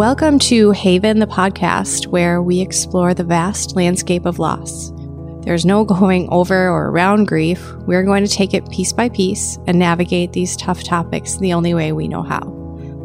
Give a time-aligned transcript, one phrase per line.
[0.00, 4.92] Welcome to Haven, the podcast, where we explore the vast landscape of loss.
[5.44, 7.62] There's no going over or around grief.
[7.80, 11.74] We're going to take it piece by piece and navigate these tough topics the only
[11.74, 12.40] way we know how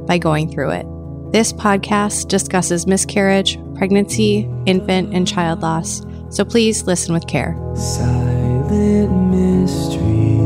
[0.07, 0.85] by going through it.
[1.34, 7.57] This podcast discusses miscarriage, pregnancy, infant, and child loss, so please listen with care.
[7.75, 10.38] Silent mystery.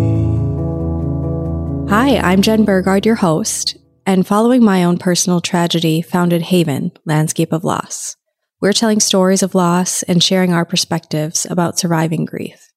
[1.92, 7.52] Hi, I'm Jen Burgard, your host, and following my own personal tragedy, founded Haven, Landscape
[7.52, 8.16] of Loss.
[8.62, 12.70] We're telling stories of loss and sharing our perspectives about surviving grief.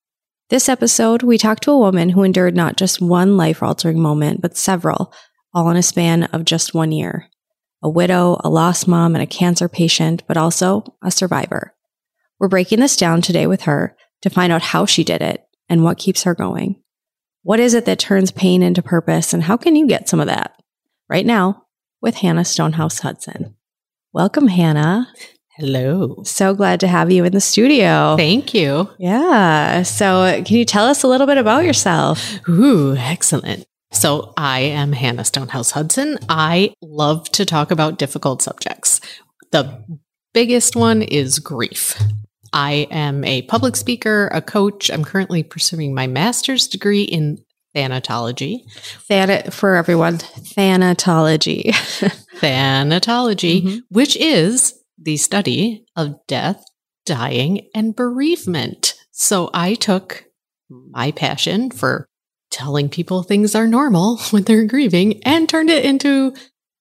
[0.48, 4.40] This episode, we talk to a woman who endured not just one life altering moment,
[4.40, 5.12] but several,
[5.52, 7.28] all in a span of just one year.
[7.82, 11.74] A widow, a lost mom, and a cancer patient, but also a survivor.
[12.38, 15.82] We're breaking this down today with her to find out how she did it and
[15.82, 16.80] what keeps her going.
[17.42, 20.28] What is it that turns pain into purpose, and how can you get some of
[20.28, 20.61] that?
[21.12, 21.66] Right now
[22.00, 23.54] with Hannah Stonehouse Hudson.
[24.14, 25.12] Welcome, Hannah.
[25.58, 26.22] Hello.
[26.24, 28.16] So glad to have you in the studio.
[28.16, 28.88] Thank you.
[28.98, 29.82] Yeah.
[29.82, 32.18] So, can you tell us a little bit about yourself?
[32.48, 33.66] Ooh, excellent.
[33.92, 36.16] So, I am Hannah Stonehouse Hudson.
[36.30, 39.02] I love to talk about difficult subjects.
[39.50, 39.84] The
[40.32, 42.02] biggest one is grief.
[42.54, 44.90] I am a public speaker, a coach.
[44.90, 48.60] I'm currently pursuing my master's degree in thanatology.
[49.08, 51.64] Than- for everyone, thanatology.
[52.36, 53.78] thanatology, mm-hmm.
[53.90, 56.64] which is the study of death,
[57.04, 58.94] dying, and bereavement.
[59.10, 60.24] So I took
[60.68, 62.08] my passion for
[62.50, 66.34] telling people things are normal when they're grieving and turned it into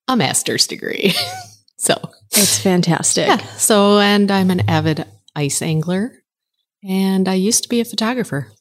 [0.08, 1.14] a master's degree.
[1.78, 1.96] so
[2.32, 3.28] it's fantastic.
[3.28, 3.38] Yeah.
[3.56, 6.22] So, and I'm an avid ice angler
[6.84, 8.52] and I used to be a photographer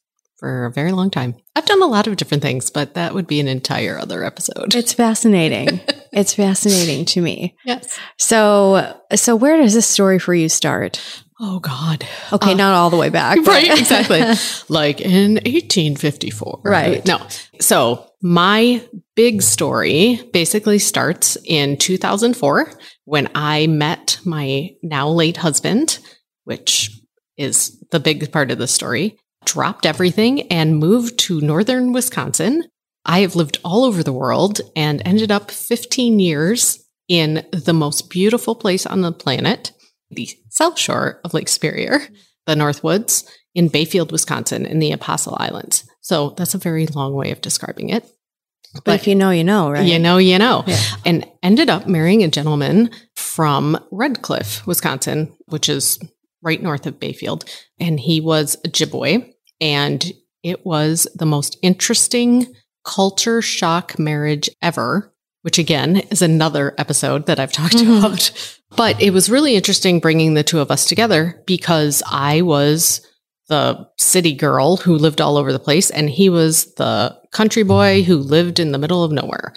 [0.40, 1.36] for a very long time.
[1.54, 4.74] I've done a lot of different things, but that would be an entire other episode.
[4.74, 5.80] It's fascinating.
[6.12, 7.56] it's fascinating to me.
[7.64, 7.96] Yes.
[8.18, 11.22] So, so where does this story for you start?
[11.38, 12.06] Oh God.
[12.32, 13.38] Okay, uh, not all the way back.
[13.46, 14.20] Right, exactly.
[14.68, 16.60] like in 1854.
[16.64, 17.04] Right.
[17.06, 17.26] No.
[17.60, 18.82] So, my
[19.16, 22.72] big story basically starts in 2004
[23.04, 25.98] when I met my now late husband,
[26.44, 26.90] which
[27.38, 32.64] is the big part of the story dropped everything and moved to northern Wisconsin.
[33.04, 38.10] I have lived all over the world and ended up 15 years in the most
[38.10, 39.72] beautiful place on the planet,
[40.10, 42.00] the south shore of Lake Superior,
[42.46, 45.88] the Northwoods in Bayfield, Wisconsin, in the Apostle Islands.
[46.00, 48.04] So that's a very long way of describing it.
[48.72, 49.84] But, but if you know, you know, right?
[49.84, 50.62] You know, you know.
[50.66, 50.80] Yeah.
[51.04, 55.98] And ended up marrying a gentleman from Red Cliff, Wisconsin, which is
[56.42, 57.44] right north of Bayfield.
[57.78, 59.32] And he was a Ojibwe.
[59.60, 60.12] And
[60.42, 62.46] it was the most interesting
[62.84, 65.12] culture shock marriage ever,
[65.42, 67.98] which again is another episode that I've talked mm-hmm.
[67.98, 68.58] about.
[68.76, 73.06] But it was really interesting bringing the two of us together because I was
[73.48, 78.02] the city girl who lived all over the place and he was the country boy
[78.02, 79.54] who lived in the middle of nowhere.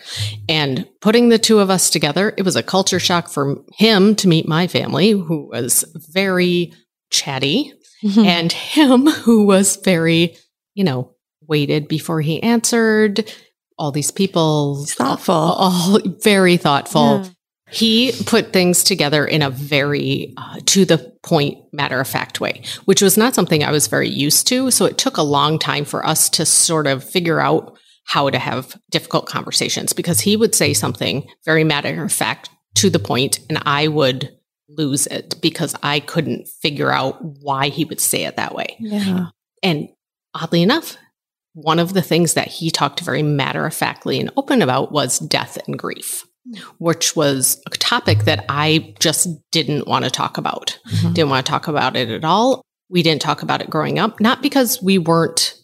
[0.47, 4.27] And putting the two of us together, it was a culture shock for him to
[4.27, 6.73] meet my family who was very
[7.09, 7.73] chatty
[8.03, 8.25] mm-hmm.
[8.25, 10.35] and him who was very,
[10.73, 11.13] you know,
[11.47, 13.31] waited before he answered.
[13.77, 17.23] All these people, thoughtful, all, all very thoughtful.
[17.23, 17.29] Yeah.
[17.73, 22.63] He put things together in a very uh, to the point, matter of fact way,
[22.85, 24.69] which was not something I was very used to.
[24.71, 28.37] So it took a long time for us to sort of figure out how to
[28.37, 33.39] have difficult conversations because he would say something very matter of fact to the point,
[33.49, 34.35] and I would
[34.67, 38.75] lose it because I couldn't figure out why he would say it that way.
[38.79, 39.27] Yeah.
[39.61, 39.89] And
[40.33, 40.97] oddly enough,
[41.53, 45.19] one of the things that he talked very matter of factly and open about was
[45.19, 46.25] death and grief,
[46.79, 50.77] which was a topic that I just didn't want to talk about.
[50.89, 51.13] Mm-hmm.
[51.13, 52.63] Didn't want to talk about it at all.
[52.89, 55.55] We didn't talk about it growing up, not because we weren't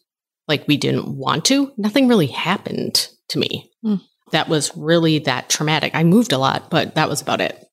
[0.48, 1.72] like we didn't want to.
[1.78, 3.70] Nothing really happened to me.
[3.84, 4.02] Mm.
[4.32, 5.94] That was really that traumatic.
[5.94, 7.66] I moved a lot, but that was about it.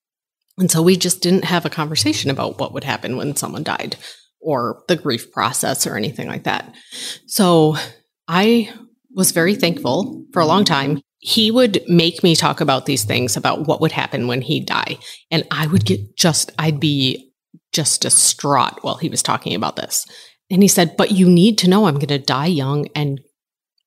[0.59, 3.97] And so we just didn't have a conversation about what would happen when someone died
[4.41, 6.75] or the grief process or anything like that.
[7.27, 7.77] So
[8.29, 8.73] I
[9.15, 11.01] was very thankful for a long time.
[11.27, 14.99] He would make me talk about these things about what would happen when he'd die.
[15.29, 17.33] And I would get just, I'd be
[17.73, 20.07] just distraught while he was talking about this.
[20.53, 23.21] And he said, But you need to know I'm going to die young and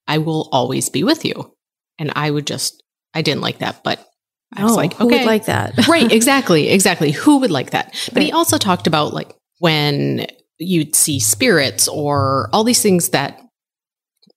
[0.05, 1.55] I will always be with you.
[1.97, 2.83] And I would just,
[3.13, 4.05] I didn't like that, but
[4.53, 5.03] I was oh, like, okay.
[5.03, 5.87] Who would like that?
[5.87, 7.11] right, exactly, exactly.
[7.11, 7.93] Who would like that?
[8.07, 8.25] But right.
[8.25, 10.27] he also talked about like when
[10.57, 13.41] you'd see spirits or all these things that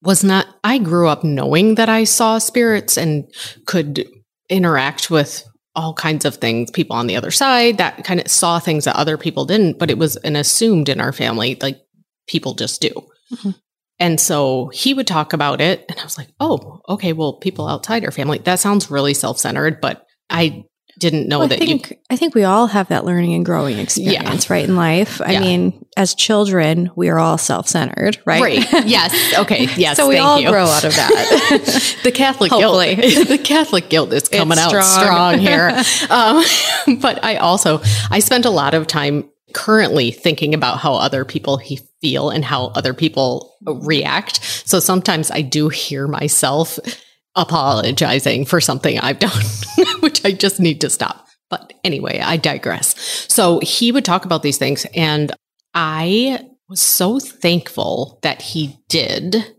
[0.02, 3.32] was not, I grew up knowing that I saw spirits and
[3.66, 4.06] could
[4.48, 5.44] interact with
[5.74, 8.96] all kinds of things, people on the other side that kind of saw things that
[8.96, 11.80] other people didn't, but it was an assumed in our family, like
[12.26, 12.90] people just do.
[13.32, 13.50] Mm-hmm.
[13.98, 15.84] And so he would talk about it.
[15.88, 19.38] And I was like, oh, okay, well, people outside our family, that sounds really self
[19.38, 20.64] centered, but I
[21.02, 21.96] didn't know well, that I think, you.
[22.08, 24.52] I think we all have that learning and growing experience, yeah.
[24.52, 25.20] right, in life.
[25.20, 25.40] I yeah.
[25.40, 28.40] mean, as children, we are all self centered, right?
[28.40, 28.86] Right.
[28.86, 29.38] Yes.
[29.38, 29.68] Okay.
[29.82, 29.96] Yes.
[29.96, 30.48] so we all you.
[30.48, 31.98] grow out of that.
[32.04, 32.94] the Catholic Hopefully.
[32.94, 33.28] guilt.
[33.28, 35.70] the Catholic guilt is coming it's out strong, strong here.
[36.10, 41.24] um, but I also I spent a lot of time currently thinking about how other
[41.24, 41.60] people
[42.00, 44.44] feel and how other people react.
[44.68, 46.78] So sometimes I do hear myself
[47.34, 49.44] apologizing for something I've done,
[50.00, 51.26] which I just need to stop.
[51.50, 52.98] But anyway, I digress.
[53.28, 55.32] So he would talk about these things, and
[55.74, 59.54] I was so thankful that he did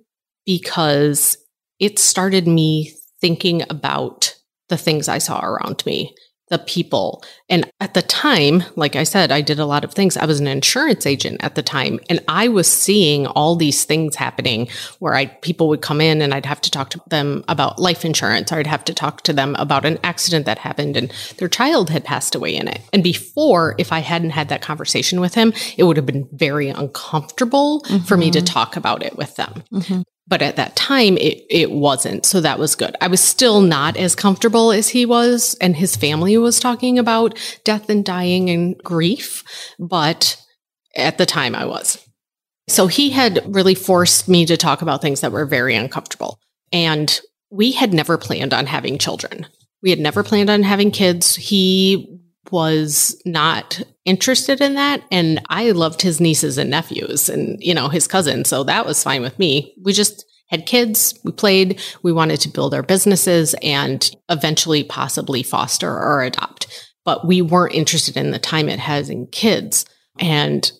[0.46, 1.38] because
[1.80, 4.36] it started me thinking about
[4.70, 6.16] the things I saw around me
[6.50, 7.24] the people.
[7.50, 10.18] And at the time, like I said, I did a lot of things.
[10.18, 14.16] I was an insurance agent at the time and I was seeing all these things
[14.16, 14.68] happening
[15.00, 18.04] where I people would come in and I'd have to talk to them about life
[18.04, 21.48] insurance or I'd have to talk to them about an accident that happened and their
[21.48, 22.82] child had passed away in it.
[22.92, 26.70] And before, if I hadn't had that conversation with him, it would have been very
[26.70, 28.04] uncomfortable mm-hmm.
[28.04, 28.46] for me to mm-hmm.
[28.46, 29.64] talk about it with them.
[29.72, 30.02] Mm-hmm.
[30.28, 32.26] But at that time, it, it wasn't.
[32.26, 32.96] So that was good.
[33.02, 37.38] I was still not as comfortable as he was, and his family was talking about
[37.66, 39.44] death and dying and grief.
[39.80, 40.42] But
[40.96, 42.00] at the time, I was.
[42.70, 46.40] So he had really forced me to talk about things that were very uncomfortable.
[46.72, 47.20] And
[47.52, 49.48] we had never planned on having children.
[49.82, 51.36] We had never planned on having kids.
[51.36, 52.20] He
[52.54, 55.04] was not interested in that.
[55.10, 58.48] And I loved his nieces and nephews and, you know, his cousins.
[58.48, 59.74] So that was fine with me.
[59.84, 65.42] We just had kids, we played, we wanted to build our businesses and eventually possibly
[65.42, 66.92] foster or adopt.
[67.04, 69.88] But we weren't interested in the time it has in kids.
[70.20, 70.72] And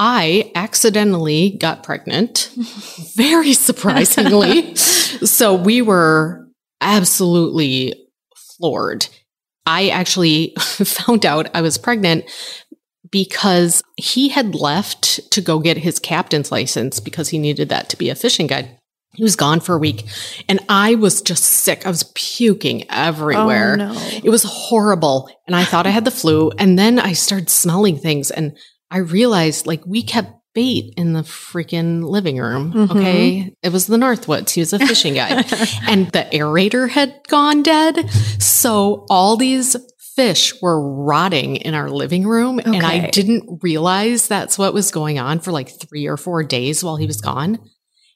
[0.00, 2.50] I accidentally got pregnant,
[3.14, 4.74] very surprisingly.
[4.74, 6.48] so we were
[6.80, 9.06] absolutely floored.
[9.68, 12.24] I actually found out I was pregnant
[13.10, 17.96] because he had left to go get his captain's license because he needed that to
[17.96, 18.78] be a fishing guide.
[19.14, 20.04] He was gone for a week
[20.48, 21.86] and I was just sick.
[21.86, 23.72] I was puking everywhere.
[23.74, 24.20] Oh, no.
[24.22, 25.30] It was horrible.
[25.46, 26.50] And I thought I had the flu.
[26.58, 28.56] And then I started smelling things and
[28.90, 32.72] I realized like we kept bait in the freaking living room.
[32.72, 32.98] Mm-hmm.
[32.98, 33.54] Okay.
[33.62, 34.50] It was the Northwoods.
[34.50, 35.46] He was a fishing guide
[35.88, 38.10] and the aerator had gone dead.
[38.42, 39.76] So all these
[40.16, 42.58] fish were rotting in our living room.
[42.58, 42.76] Okay.
[42.76, 46.82] And I didn't realize that's what was going on for like three or four days
[46.82, 47.60] while he was gone.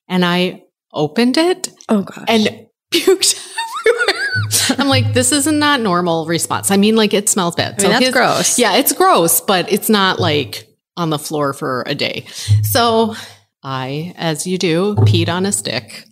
[0.08, 1.68] And I opened it.
[1.88, 2.24] Oh gosh.
[2.26, 3.40] And puked
[3.88, 4.80] everywhere.
[4.80, 6.72] I'm like, this is not not normal response.
[6.72, 7.74] I mean, like it smells bad.
[7.74, 8.58] I mean, so that's his, gross.
[8.58, 10.66] Yeah, it's gross, but it's not like
[10.96, 12.26] on the floor for a day.
[12.62, 13.14] So
[13.62, 16.04] I, as you do, peed on a stick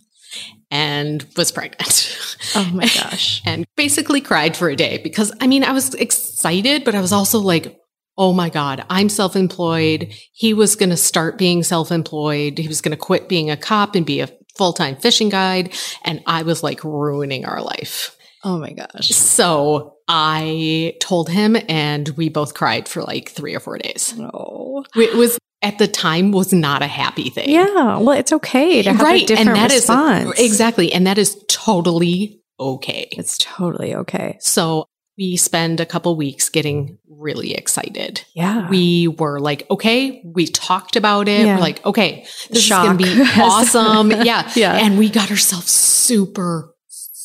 [0.70, 2.16] and was pregnant.
[2.54, 3.42] Oh my gosh.
[3.44, 7.12] and basically cried for a day because I mean, I was excited, but I was
[7.12, 7.76] also like,
[8.16, 10.12] oh my God, I'm self employed.
[10.32, 12.58] He was going to start being self employed.
[12.58, 15.74] He was going to quit being a cop and be a full time fishing guide.
[16.04, 18.16] And I was like ruining our life.
[18.44, 19.08] Oh my gosh.
[19.08, 24.14] So I told him and we both cried for like three or four days.
[24.18, 24.84] Oh.
[24.96, 27.50] It was at the time was not a happy thing.
[27.50, 27.98] Yeah.
[27.98, 29.22] Well, it's okay to have right.
[29.22, 30.38] a different and that response.
[30.38, 30.92] Is, exactly.
[30.92, 33.08] And that is totally okay.
[33.12, 34.38] It's totally okay.
[34.40, 34.86] So
[35.18, 38.24] we spend a couple weeks getting really excited.
[38.32, 38.70] Yeah.
[38.70, 41.44] We were like, okay, we talked about it.
[41.44, 41.56] Yeah.
[41.56, 42.84] We're like, okay, this Shock.
[42.84, 44.10] is going to be awesome.
[44.24, 44.50] yeah.
[44.56, 44.78] Yeah.
[44.78, 46.74] And we got ourselves super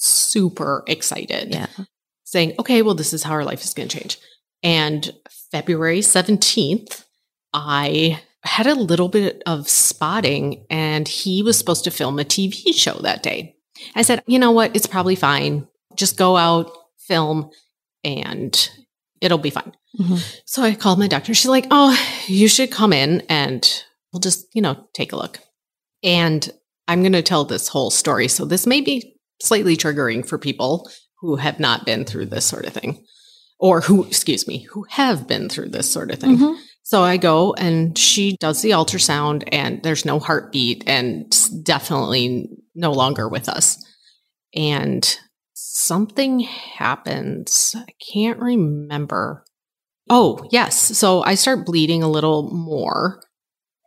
[0.08, 1.54] super excited.
[1.54, 1.68] Yeah.
[2.24, 4.18] Saying, okay, well, this is how our life is going to change.
[4.64, 5.12] And
[5.52, 7.04] February 17th,
[7.54, 12.74] I had a little bit of spotting and he was supposed to film a TV
[12.74, 13.56] show that day.
[13.96, 14.76] I said, you know what?
[14.76, 15.68] It's probably fine.
[15.96, 17.52] Just go out, film,
[18.04, 18.70] and
[19.22, 19.74] it'll be fine.
[20.00, 20.18] Mm-hmm.
[20.46, 21.34] So I called my doctor.
[21.34, 21.98] She's like, oh,
[22.28, 25.40] you should come in and we'll just, you know, take a look.
[26.04, 26.50] And
[26.88, 28.28] I'm going to tell this whole story.
[28.28, 30.90] So this may be slightly triggering for people
[31.20, 33.04] who have not been through this sort of thing
[33.60, 36.38] or who, excuse me, who have been through this sort of thing.
[36.38, 36.62] Mm-hmm.
[36.84, 41.26] So I go and she does the ultrasound and there's no heartbeat and
[41.64, 43.84] definitely no longer with us.
[44.56, 45.18] And
[45.54, 47.76] something happens.
[47.76, 49.44] I can't remember.
[50.10, 50.98] Oh, yes.
[50.98, 53.22] So I start bleeding a little more.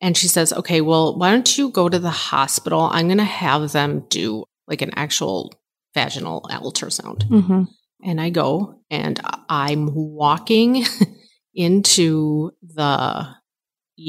[0.01, 2.89] And she says, okay, well, why don't you go to the hospital?
[2.93, 5.53] I'm going to have them do like an actual
[5.95, 7.29] vaginal ultrasound.
[7.29, 7.65] Mm-hmm.
[8.05, 10.85] And I go and I'm walking
[11.55, 13.35] into the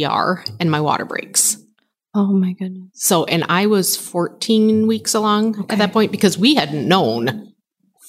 [0.06, 1.58] ER and my water breaks.
[2.14, 2.90] Oh my goodness.
[2.94, 5.74] So, and I was 14 weeks along Okay.
[5.74, 7.54] at that point because we hadn't known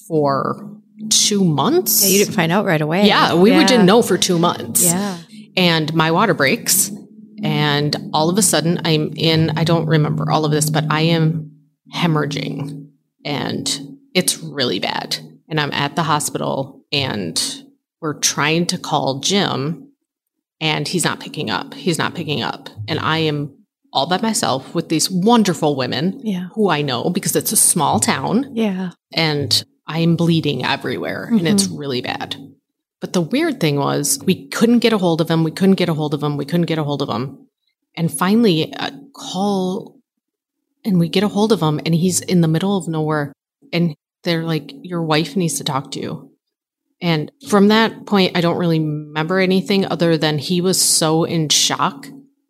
[0.09, 2.03] for two months.
[2.05, 3.07] Yeah, you didn't find out right away.
[3.07, 3.67] Yeah, we yeah.
[3.67, 4.85] didn't know for two months.
[4.85, 5.19] Yeah.
[5.57, 6.91] And my water breaks.
[7.43, 11.03] And all of a sudden, I'm in, I don't remember all of this, but I
[11.03, 11.50] am
[11.95, 12.89] hemorrhaging
[13.25, 15.19] and it's really bad.
[15.49, 17.65] And I'm at the hospital and
[18.01, 19.93] we're trying to call Jim
[20.61, 21.75] and he's not picking up.
[21.75, 22.69] He's not picking up.
[22.89, 23.57] And I am
[23.93, 26.49] all by myself with these wonderful women Yeah.
[26.55, 28.91] who I know because it's a small town Yeah.
[29.13, 31.77] and I'm bleeding everywhere and it's mm-hmm.
[31.77, 32.37] really bad.
[33.01, 35.43] But the weird thing was we couldn't get a hold of him.
[35.43, 36.37] We couldn't get a hold of him.
[36.37, 37.49] We couldn't get a hold of him.
[37.97, 40.00] And finally, a call
[40.85, 43.33] and we get a hold of him and he's in the middle of nowhere.
[43.73, 43.95] And
[44.25, 46.33] they're like, Your wife needs to talk to you.
[47.01, 51.49] And from that point, I don't really remember anything other than he was so in
[51.49, 52.07] shock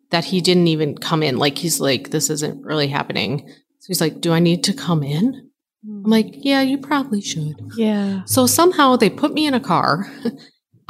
[0.09, 1.37] that he didn't even come in.
[1.37, 3.47] Like, he's like, This isn't really happening.
[3.79, 5.49] So he's like, Do I need to come in?
[5.85, 6.05] Hmm.
[6.05, 7.55] I'm like, yeah, you probably should.
[7.75, 8.23] Yeah.
[8.25, 10.11] So somehow they put me in a car.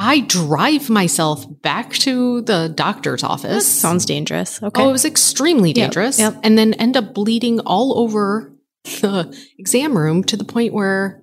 [0.04, 3.72] I drive myself back to the doctor's office.
[3.72, 4.62] Sounds dangerous.
[4.62, 4.82] Okay.
[4.82, 6.18] Oh, it was extremely dangerous.
[6.18, 6.38] yep.
[6.42, 8.52] And then end up bleeding all over
[8.84, 11.22] the exam room to the point where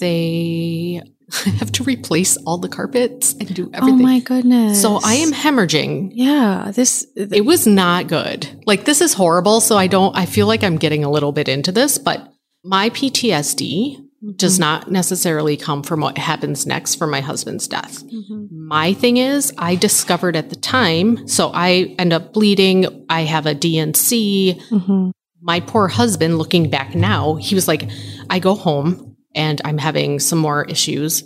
[0.00, 1.02] they
[1.58, 4.00] have to replace all the carpets and do everything.
[4.00, 4.80] oh my goodness.
[4.80, 6.12] so I am hemorrhaging.
[6.14, 6.72] Yeah.
[6.74, 7.06] This.
[7.16, 8.62] It was not good.
[8.64, 9.60] Like this is horrible.
[9.60, 12.32] So I don't, I feel like I'm getting a little bit into this, but
[12.64, 18.02] my PTSD does not necessarily come from what happens next for my husband's death.
[18.04, 18.50] Mhm.
[18.50, 23.04] My thing is, I discovered at the time, so I end up bleeding.
[23.08, 24.58] I have a D&C.
[24.70, 25.12] Mhm.
[25.40, 27.88] My poor husband, looking back now, he was like,
[28.28, 31.22] I go home and I'm having some more issues.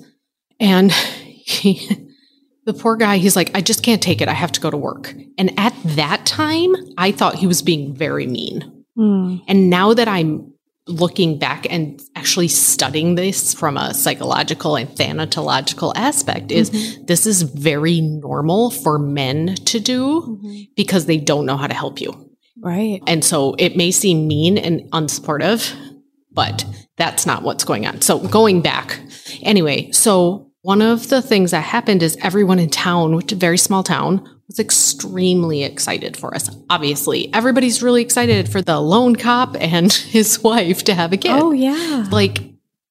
[0.58, 1.88] And he,
[2.66, 4.28] the poor guy, he's like, I just can't take it.
[4.28, 5.14] I have to go to work.
[5.38, 8.84] And at that time, I thought he was being very mean.
[8.98, 9.42] Mm.
[9.48, 10.49] And now that I'm
[10.90, 17.04] looking back and actually studying this from a psychological and thanatological aspect is mm-hmm.
[17.04, 20.62] this is very normal for men to do mm-hmm.
[20.76, 22.30] because they don't know how to help you.
[22.58, 23.00] Right.
[23.06, 25.74] And so it may seem mean and unsupportive,
[26.32, 26.64] but
[26.96, 28.02] that's not what's going on.
[28.02, 29.00] So going back,
[29.42, 33.40] anyway, so one of the things that happened is everyone in town, which is a
[33.40, 36.50] very small town, was extremely excited for us.
[36.68, 41.30] Obviously, everybody's really excited for the lone cop and his wife to have a kid.
[41.30, 42.08] Oh yeah.
[42.10, 42.42] Like,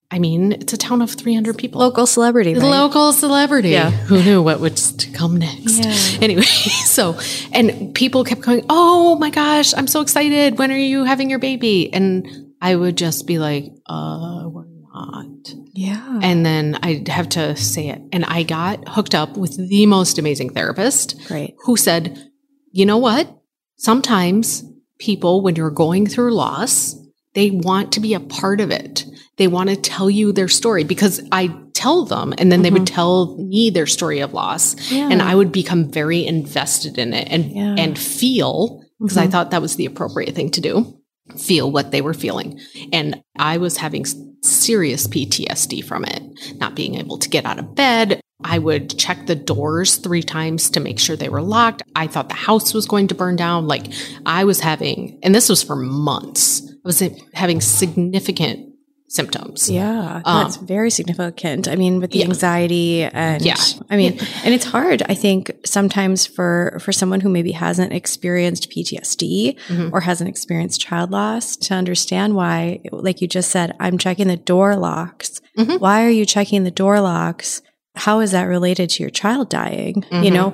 [0.09, 1.81] I mean, it's a town of 300 people.
[1.81, 2.53] Local celebrity.
[2.53, 2.63] Right?
[2.63, 3.69] local celebrity.
[3.71, 3.89] Yeah.
[3.91, 5.79] Who knew what was to come next?
[5.79, 6.23] Yeah.
[6.23, 6.41] Anyway,
[6.85, 7.19] so,
[7.51, 10.57] and people kept going, Oh my gosh, I'm so excited.
[10.57, 11.93] When are you having your baby?
[11.93, 14.63] And I would just be like, Uh, we're
[14.93, 15.53] not.
[15.79, 16.19] Yeah.
[16.21, 18.01] And then I'd have to say it.
[18.11, 21.55] And I got hooked up with the most amazing therapist Great.
[21.63, 22.29] who said,
[22.71, 23.33] You know what?
[23.77, 24.65] Sometimes
[24.99, 26.95] people, when you're going through loss,
[27.33, 29.05] they want to be a part of it.
[29.37, 32.81] They want to tell you their story because I tell them and then they would
[32.81, 32.95] mm-hmm.
[32.95, 35.07] tell me their story of loss Yeah.
[35.09, 37.75] and I would become very invested in it and Yeah.
[37.77, 39.31] and feel because I mm-hmm.
[39.31, 40.99] thought that was the appropriate thing to do.
[41.37, 42.59] Feel what they were feeling.
[42.91, 44.03] And I was having
[44.41, 46.23] serious PTSD from it,
[46.59, 48.21] not being able to get out of bed.
[48.43, 51.83] I would check the doors three times to make sure they were locked.
[51.95, 53.67] I thought the house was going to burn down.
[53.67, 53.87] Like
[54.25, 57.03] I was having, and this was for months, I was
[57.33, 58.68] having significant
[59.09, 59.69] symptoms.
[59.69, 61.67] Yeah, Um, that's very significant.
[61.67, 62.25] I mean, with the Yeah.
[62.25, 63.55] anxiety and Yeah.
[63.89, 65.01] I mean, and it's hard.
[65.09, 69.89] I think sometimes for for someone who maybe hasn't experienced PTSD Mhm.
[69.91, 74.37] or hasn't experienced child loss to understand why, like you just said, I'm checking the
[74.37, 75.41] door locks.
[75.57, 75.79] Mhm.
[75.79, 77.61] Why are you checking the door locks?
[77.95, 80.05] How is that related to your child dying?
[80.11, 80.33] You Mhm.
[80.33, 80.53] know.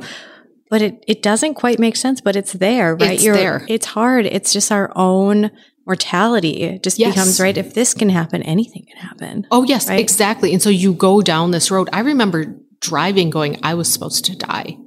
[0.72, 3.12] But it, it doesn't quite make sense, but it's there, right?
[3.14, 3.64] It's there.
[3.68, 4.26] It's hard.
[4.26, 5.52] It's just our own
[5.86, 6.62] mortality.
[6.64, 7.14] It just Yes.
[7.16, 7.58] becomes, right?
[7.58, 9.48] If this can happen, anything can happen.
[9.52, 10.00] Oh, yes, Right?
[10.00, 10.52] exactly.
[10.54, 11.90] And so you go down this road.
[11.94, 14.78] I remember driving going, I was supposed to die.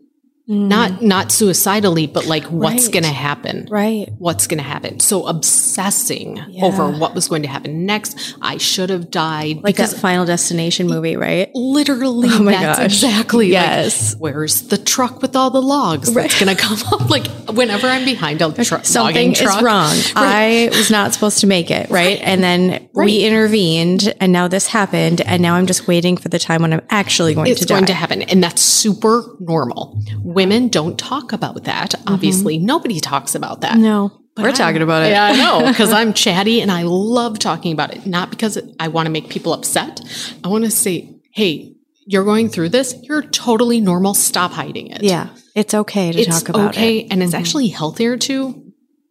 [0.51, 1.03] Not mm.
[1.03, 2.93] not suicidally, but like what's Right.
[2.95, 3.69] going to happen?
[3.71, 4.09] right.
[4.19, 4.99] What's going to happen?
[5.01, 6.65] So obsessing Yeah.
[6.65, 8.35] over what was going to happen next.
[8.41, 11.51] I should have died Like because that Final Destination movie, right?
[11.55, 12.87] literally Oh my that's gosh.
[12.87, 14.17] exactly like, Yes.
[14.19, 17.09] where's the truck with all the logs that's going to come up?
[17.19, 19.95] Like whenever I'm behind a tr- Something is truck, wrong.
[20.15, 22.19] I was not supposed to make it, right?
[22.23, 26.39] And then we intervened, and now this happened, and now I'm just waiting for the
[26.39, 27.75] time when I'm actually going it's to die.
[27.75, 30.01] It's going to happen and that's super normal
[30.41, 34.01] women don't talk about that obviously nobody talks about that no.
[34.35, 35.11] But We're I'm- talking about it.
[35.11, 36.83] Yeah, I know, because I'm chatty and I
[37.19, 38.07] love talking about it.
[38.07, 40.01] Not because I want to make people upset.
[40.45, 41.75] I want to say, hey,
[42.07, 42.95] you're going through this.
[43.03, 44.15] You're totally normal.
[44.15, 45.03] Stop hiding it.
[45.03, 45.31] Yeah.
[45.57, 47.05] It's okay to it's talk about okay, it.
[47.07, 47.39] Okay, and it's Mhm.
[47.41, 48.63] actually healthier too.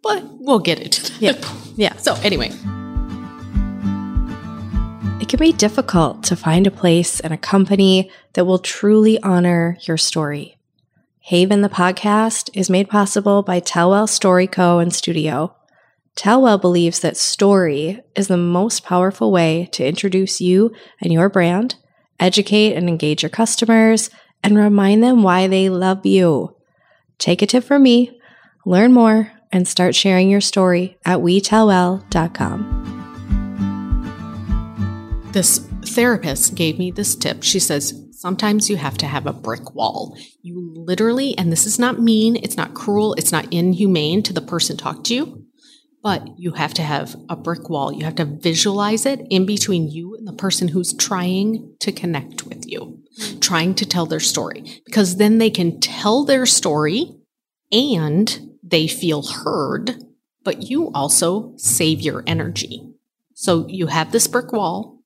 [0.02, 1.12] But we'll get it.
[1.20, 1.44] Yep.
[1.76, 1.96] Yeah.
[1.98, 2.52] So anyway,
[5.20, 9.78] It can be difficult to find a place and a company that will truly honor
[9.82, 10.57] your story.
[11.28, 14.80] Haven the podcast is made possible by Telwell Story Co.
[14.80, 15.54] and Studio.
[16.16, 21.76] Telwell believes that story is the most powerful way to introduce you and your brand,
[22.18, 24.10] educate and engage your customers,
[24.42, 26.56] and remind them why they love you.
[27.18, 28.22] Take a tip from me,
[28.66, 32.86] learn more, and start sharing your story at WeTellWell.com.
[35.34, 37.44] this therapist gave me this tip.
[37.44, 40.18] She says, sometimes you have to have a brick wall.
[40.42, 44.42] You literally, and this is not mean, it's not cruel, it's not inhumane to the
[44.42, 45.46] person talk to you,
[46.02, 47.94] but you have to have a brick wall.
[47.94, 52.44] You have to visualize it in between you and the person who's trying to connect
[52.44, 53.04] with you,
[53.40, 57.12] trying to tell their story, because then they can tell their story
[57.72, 60.04] and they feel heard,
[60.44, 62.82] but you also save your energy.
[63.36, 64.97] So you have this brick wall,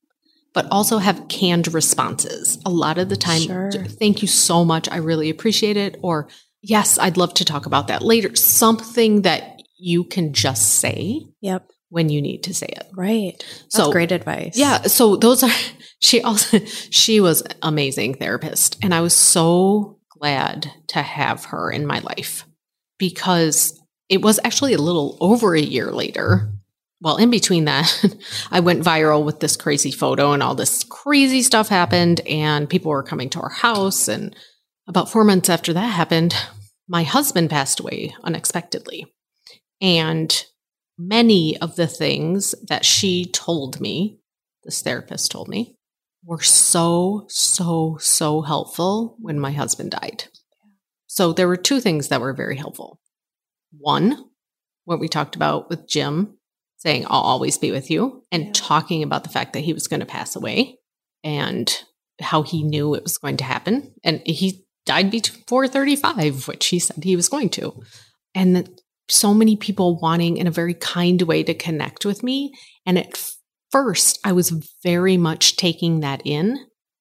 [0.53, 2.57] but also have canned responses.
[2.65, 3.71] A lot of the time, Sure.
[3.71, 4.89] thank you so much.
[4.89, 5.97] I really appreciate it.
[6.01, 6.27] Or,
[6.61, 8.35] yes, I'd love to talk about that later.
[8.35, 11.69] Something that you can just say Yep.
[11.89, 12.87] when you need to say it.
[12.95, 13.33] Right.
[13.61, 14.57] That's So- great advice.
[14.57, 14.83] Yeah.
[14.83, 15.49] So those are,
[15.99, 18.77] she also, she was amazing therapist.
[18.81, 22.45] And I was so glad to have her in my life
[22.99, 23.79] because
[24.09, 26.51] it was actually a little over a year later.
[27.01, 28.05] Well, in between that,
[28.51, 32.91] I went viral with this crazy photo and all this crazy stuff happened and people
[32.91, 34.07] were coming to our house.
[34.07, 34.35] And
[34.87, 36.35] about four months after that happened,
[36.87, 39.07] my husband passed away unexpectedly.
[39.81, 40.45] And
[40.97, 44.19] many of the things that she told me,
[44.63, 45.75] this therapist told me,
[46.23, 50.25] were so, so, so helpful when my husband died.
[51.07, 52.99] So there were two things that were very helpful.
[53.75, 54.25] One,
[54.85, 56.37] what we talked about with Jim
[56.83, 58.51] saying, I'll always be with you, and Yeah.
[58.53, 60.79] talking about the fact that he was going to pass away
[61.23, 61.71] and
[62.19, 63.93] how he knew it was going to happen.
[64.03, 67.73] And he died before 35, which he said he was going to.
[68.33, 68.69] And that
[69.09, 72.53] so many people wanting in a very kind way to connect with me.
[72.85, 73.31] And at
[73.71, 74.49] first, I was
[74.83, 76.57] very much taking that in.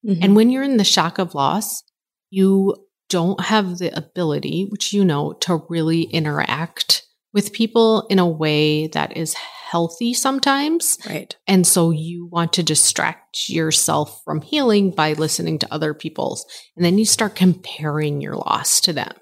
[0.07, 0.19] Mhm.
[0.23, 1.83] And when you're in the shock of loss,
[2.31, 2.75] you
[3.09, 8.89] don't have the ability, which you know, to really interact with people in a way
[8.89, 9.35] that is
[9.71, 10.99] healthy sometimes.
[11.09, 11.37] right.
[11.47, 16.45] And so you want to distract yourself from healing by listening to other people's.
[16.77, 19.13] And then you start comparing your loss to them.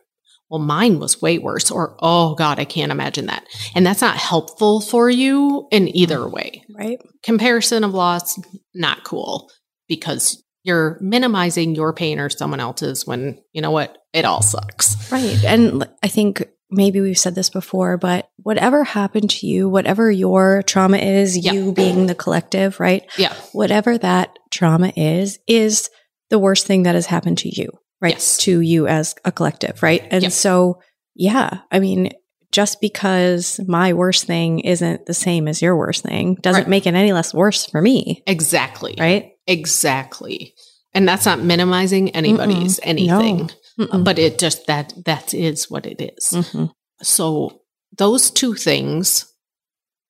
[0.49, 3.45] Well, mine was way worse, or oh God, I can't imagine that.
[3.75, 6.35] And that's not helpful for you in either mm-hmm.
[6.35, 6.65] way.
[6.75, 6.99] Right.
[7.23, 8.41] Comparison of loss,
[8.75, 9.51] not cool
[9.89, 13.99] because you're minimizing your pain or someone else's when you know what?
[14.15, 15.13] It all sucks.
[15.13, 15.45] Right.
[15.45, 20.63] And i think maybe we've said this before, but whatever happened to you, whatever your
[20.65, 21.53] trauma is, Yeah.
[21.53, 23.05] you being the collective, right?
[23.17, 23.33] Yeah.
[23.53, 25.89] Whatever that trauma is, is
[26.31, 28.15] the worst thing that has happened to you, right?
[28.15, 28.37] Yes.
[28.39, 30.03] To you as a collective, right?
[30.11, 30.33] And Yep.
[30.33, 30.79] so,
[31.15, 32.11] yeah, I mean,
[32.53, 36.69] just because my worst thing isn't the same as your worst thing doesn't Right.
[36.69, 38.95] make it any less worse for me, Exactly.
[38.99, 39.33] right?
[39.47, 40.55] Exactly.
[40.95, 42.87] And that's not minimizing anybody's Mm-mm.
[42.89, 43.51] anything.
[43.79, 44.05] Mm-mm.
[44.05, 46.31] But it just that that is what it is.
[46.33, 46.73] Mhm.
[47.03, 47.63] So
[47.97, 49.27] those two things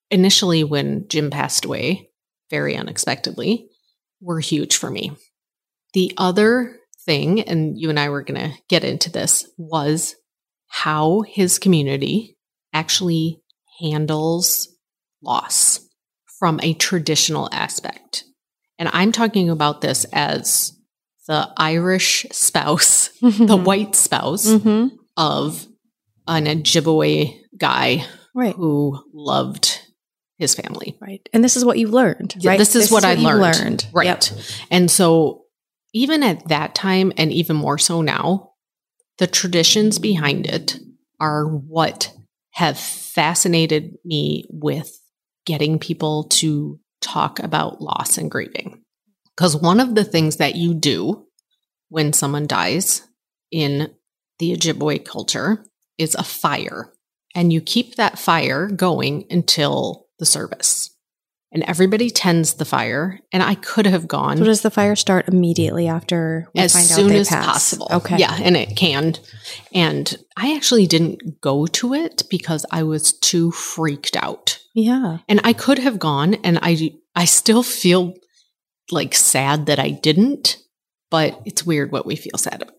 [0.09, 2.09] initially when Jim passed away
[2.49, 3.69] very unexpectedly
[4.21, 5.11] were huge for me.
[5.93, 10.15] The other thing and you and I were going to get into this was
[10.67, 12.37] how his community
[12.73, 13.41] actually
[13.79, 14.67] handles
[15.21, 15.79] loss
[16.39, 18.23] from a traditional aspect.
[18.77, 20.73] And I'm talking about this as
[21.29, 24.89] the Irish spouse, the white spouse Mhm.
[25.15, 25.67] of
[26.27, 28.03] an Ojibwe guy
[28.35, 28.55] Right.
[28.55, 29.79] who loved
[30.39, 30.97] his family.
[30.99, 31.21] Right.
[31.31, 32.57] And this is what you learned, Yeah, right?
[32.59, 33.85] This is what I you learned.
[33.93, 34.05] Right.
[34.07, 34.23] Yep.
[34.71, 35.43] And so,
[35.93, 38.51] even at that time, and even more so now,
[39.19, 40.79] the traditions behind it
[41.19, 42.11] are what
[42.53, 44.99] have fascinated me with
[45.45, 48.83] getting people to talk about loss and grieving.
[49.39, 51.25] Because one of the things that you do
[51.87, 53.07] when someone dies
[53.51, 53.89] in
[54.37, 55.63] the Ojibwe culture
[55.97, 56.91] is a fire.
[57.33, 60.93] And you keep that fire going until the service.
[61.51, 63.19] and everybody tends the fire.
[63.31, 64.37] And I could have gone.
[64.37, 67.45] So does the fire start immediately after we as find soon out they as pass?
[67.45, 67.87] possible.
[67.91, 68.17] Okay.
[68.17, 69.15] Yeah, and it can.
[69.73, 74.59] And I actually didn't go to it because I was too freaked out.
[74.75, 75.19] Yeah.
[75.27, 78.13] And I could have gone and I I still feel
[78.91, 80.57] like sad that I didn't,
[81.09, 82.75] but it's weird what we feel sad about.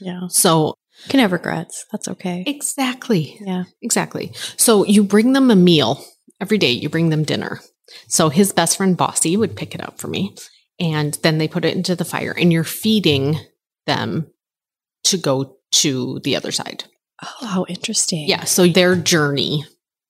[0.00, 0.26] Yeah.
[0.28, 0.74] So,
[1.08, 1.84] Can have regrets.
[1.92, 2.44] That's okay.
[2.46, 3.38] exactly.
[3.40, 3.64] Yeah.
[3.82, 4.32] Exactly.
[4.56, 6.04] So you bring them a meal
[6.40, 7.60] every day, you bring them dinner.
[8.08, 10.34] So his best friend Bossy would pick it up for me.
[10.80, 13.38] And then they put it into the fire, and you're feeding
[13.86, 14.26] them
[15.04, 16.84] to go to the other side.
[17.22, 18.26] Oh, how interesting.
[18.26, 18.42] Yeah.
[18.44, 19.64] So their journey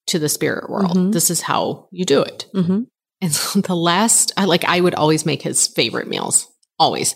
[0.07, 0.97] to the spirit world.
[0.97, 1.13] Mhm.
[1.13, 2.47] This is how you do it.
[2.55, 2.85] hmm
[3.25, 6.47] And so the last, I like, I would always make his favorite meals,
[6.79, 7.15] always.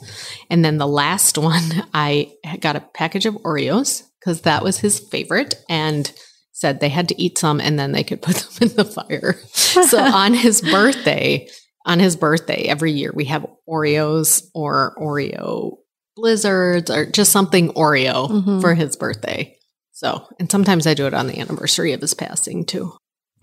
[0.48, 1.62] And then the last one,
[1.94, 6.10] I got a package of Oreos because that was his favorite and
[6.52, 9.34] said they had to eat some and then they could put them in the fire.
[9.52, 11.46] so on his birthday,
[11.84, 15.76] on his birthday, every year we have Oreos or Oreo
[16.16, 18.60] blizzards or just something Oreo Mhm.
[18.62, 19.54] for his birthday.
[19.92, 22.92] So, and sometimes I do it on the anniversary of his passing too.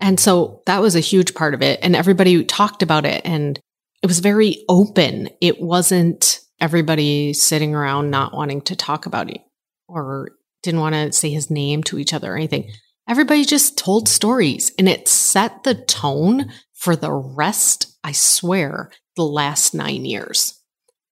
[0.00, 1.80] And so that was a huge part of it.
[1.82, 3.58] And everybody talked about it and
[4.02, 5.30] it was very open.
[5.40, 9.40] It wasn't everybody sitting around not wanting to talk about it
[9.88, 10.30] or
[10.62, 12.70] didn't want to say his name to each other or anything.
[13.08, 19.24] Everybody just told stories and it set the tone for the rest, I swear, the
[19.24, 20.60] last nine years.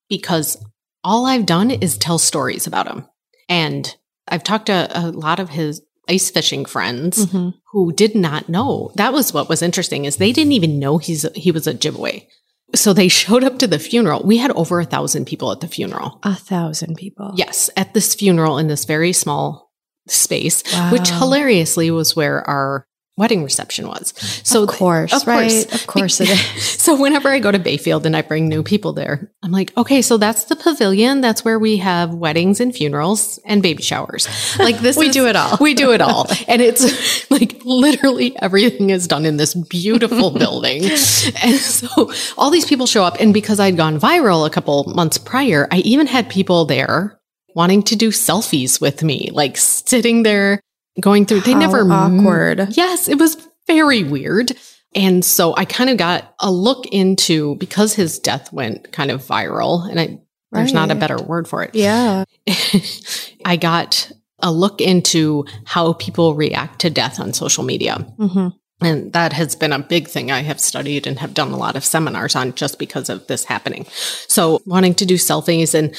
[0.08, 0.62] Because
[1.02, 3.06] all I've done is tell stories about him.
[3.48, 3.94] And
[4.28, 8.92] I've talked to a lot of his ice fishing friends hmm who did not know.
[8.94, 12.24] That was what was interesting is they didn't even know he's he was a Ojibwe.
[12.72, 14.22] So they showed up to the funeral.
[14.22, 16.20] We had over a thousand people at the funeral.
[16.22, 17.32] A thousand people.
[17.34, 19.72] Yes, at this funeral in this very small
[20.06, 20.62] space,
[20.92, 22.86] which hilariously was where our
[23.16, 24.12] wedding reception was.
[24.44, 25.50] So of course, of right?
[25.50, 25.74] course.
[25.74, 26.62] Of course it is.
[26.82, 30.02] so whenever I go to Bayfield and I bring new people there, I'm like, okay,
[30.02, 31.20] so that's the pavilion.
[31.20, 34.26] That's where we have weddings and funerals and baby showers.
[34.58, 35.56] Like this, We is- do it all.
[35.60, 40.82] We do it all, and it's like literally everything is done in this beautiful building.
[40.84, 45.18] And so all these people show up, and because I'd gone viral a couple months
[45.18, 47.20] prior, I even had people there
[47.54, 50.60] wanting to do selfies with me, like sitting there
[51.00, 51.40] going through.
[51.40, 52.68] They How never awkward.
[52.70, 54.52] Yes, it was very weird.
[54.94, 59.22] And so I kind of got a look into because his death went kind of
[59.22, 60.20] viral, and I,
[60.52, 61.74] there's not a better word for it.
[61.74, 62.24] Yeah.
[63.44, 67.96] I got a look into how people react to death on social media.
[68.18, 68.48] hmm
[68.80, 71.74] And that has been a big thing I have studied and have done a lot
[71.74, 73.86] of seminars on just because of this happening.
[74.28, 75.74] So, wanting to do selfies.
[75.74, 75.96] And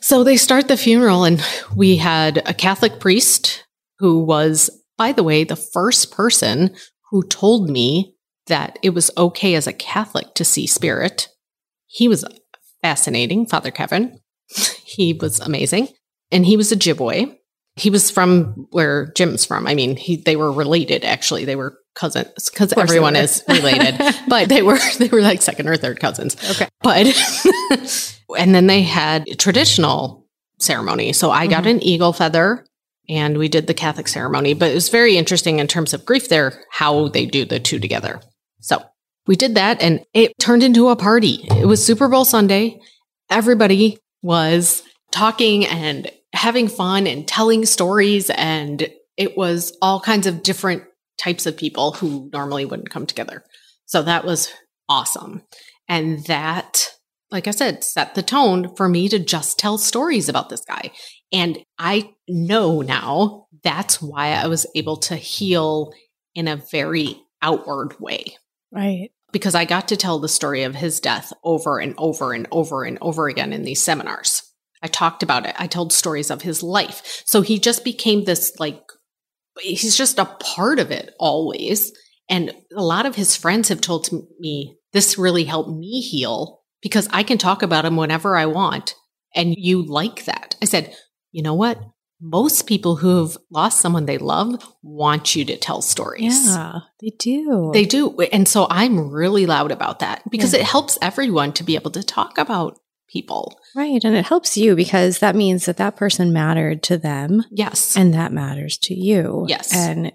[0.00, 1.44] so they start the funeral, and
[1.76, 3.64] we had a Catholic priest
[4.00, 6.74] who was, by the way, the first person
[7.10, 8.14] who told me
[8.46, 11.28] that it was okay as a Catholic to see spirit.
[11.86, 12.24] He was
[12.82, 14.18] fascinating, Father Kevin.
[14.84, 15.88] he was amazing.
[16.32, 17.36] And he was a Ojibwe.
[17.76, 19.66] He was from where Jim's from.
[19.66, 21.44] I mean, he they were related actually.
[21.44, 24.00] They were cousins because everyone is related.
[24.28, 26.36] but they were they were like second or third cousins.
[26.50, 26.68] Okay.
[26.82, 27.06] But
[28.38, 30.26] and then they had traditional
[30.58, 31.12] ceremony.
[31.12, 31.70] So I got Mhm.
[31.70, 32.66] an eagle feather
[33.10, 36.28] and we did the Catholic ceremony, but it was very interesting in terms of grief
[36.28, 38.20] there how they do the two together.
[38.60, 38.82] So
[39.26, 41.44] we did that and it turned into a party.
[41.50, 42.80] It was Super Bowl Sunday.
[43.28, 50.44] Everybody was talking and having fun and telling stories and it was all kinds of
[50.44, 50.84] different
[51.18, 53.44] types of people who normally wouldn't come together.
[53.86, 54.52] So that was
[54.88, 55.42] awesome.
[55.88, 56.90] And that,
[57.30, 60.92] like I said, set the tone for me to just tell stories about this guy.
[61.32, 65.92] And I know now that's why I was able to heal
[66.34, 68.36] in a very outward way
[68.72, 69.10] Right.
[69.32, 72.84] because I got to tell the story of his death over and over and over
[72.84, 74.42] and over again in these seminars.
[74.82, 75.54] I talked about it.
[75.58, 77.22] I told stories of his life.
[77.26, 78.80] So he just became this like,
[79.60, 81.92] he's just a part of it always.
[82.28, 87.08] And a lot of his friends have told me this really helped me heal because
[87.12, 88.94] I can talk about him whenever I want.
[89.34, 90.56] And you like that.
[90.62, 90.94] I said,
[91.32, 91.78] you know what?
[92.22, 96.46] Most people who have lost someone they love want you to tell stories.
[96.48, 97.70] Yeah, they do.
[97.72, 98.14] They do.
[98.32, 100.60] And so I'm really loud about that because Yeah.
[100.60, 103.58] it helps everyone to be able to talk about people.
[103.74, 104.04] right.
[104.04, 107.96] And it helps you because that means that that person mattered to them Yes.
[107.96, 109.46] and that matters to you.
[109.48, 109.74] Yes.
[109.74, 110.12] And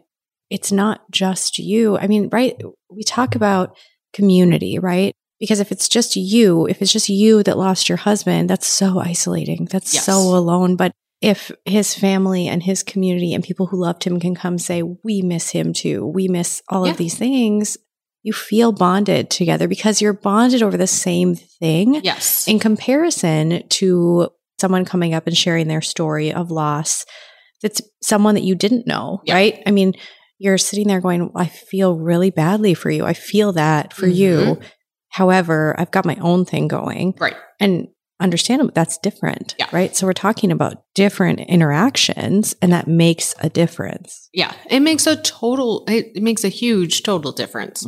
[0.50, 1.98] it's not just you.
[1.98, 2.56] I mean, right?
[2.90, 3.76] We talk about
[4.14, 5.12] community, right?
[5.40, 9.00] Because if it's just you, if it's just you that lost your husband, that's so
[9.00, 9.66] isolating.
[9.70, 10.06] That's Yes.
[10.06, 10.76] so alone.
[10.78, 10.94] But
[11.26, 15.22] if his family and his community and people who loved him can come say, we
[15.22, 16.92] miss him too, we miss all Yeah.
[16.92, 17.78] of these things,
[18.24, 22.02] you feel bonded together because you're bonded over the same thing.
[22.04, 22.48] Yes.
[22.48, 27.06] In comparison to someone coming up and sharing their story of loss,
[27.62, 29.36] that's someone that you didn't know, Yeah.
[29.36, 29.62] right?
[29.66, 29.94] I mean,
[30.38, 33.06] you're sitting there going, I feel really badly for you.
[33.06, 34.38] I feel that for you.
[34.38, 34.62] Mhm.
[35.10, 37.14] However, I've got my own thing going.
[37.20, 37.36] Right.
[37.60, 37.88] And
[38.20, 39.68] understandable, that's different, Yeah.
[39.72, 39.96] right?
[39.96, 44.30] So we're talking about different interactions, and that makes a difference.
[44.34, 44.54] Yeah.
[44.70, 47.86] It makes a total, it, makes a huge total difference.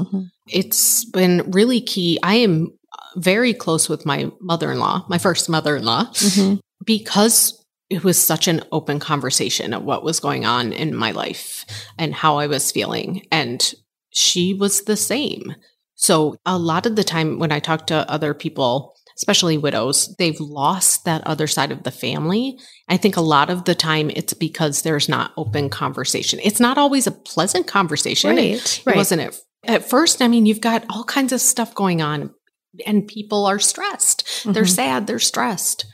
[0.49, 2.19] It's been really key.
[2.23, 2.67] I am
[3.15, 6.59] very close with my mother in law, my first mother in law, Mhm.
[6.85, 11.65] because it was such an open conversation of what was going on in my life
[11.97, 13.25] and how I was feeling.
[13.31, 13.73] And
[14.09, 15.55] she was the same.
[15.95, 20.39] So a lot of the time when I talk to other people, especially widows, they've
[20.39, 22.57] lost that other side of the family.
[22.87, 26.39] I think a lot of the time it's because there's not open conversation.
[26.43, 28.37] It's not always a pleasant conversation.
[28.37, 28.95] It- Right.
[28.95, 30.21] it wasn't at, at first.
[30.21, 32.29] I mean, you've got all kinds of stuff going on
[32.85, 34.43] and people are stressed.
[34.45, 34.69] They're Mhm.
[34.75, 35.85] sad, they're stressed.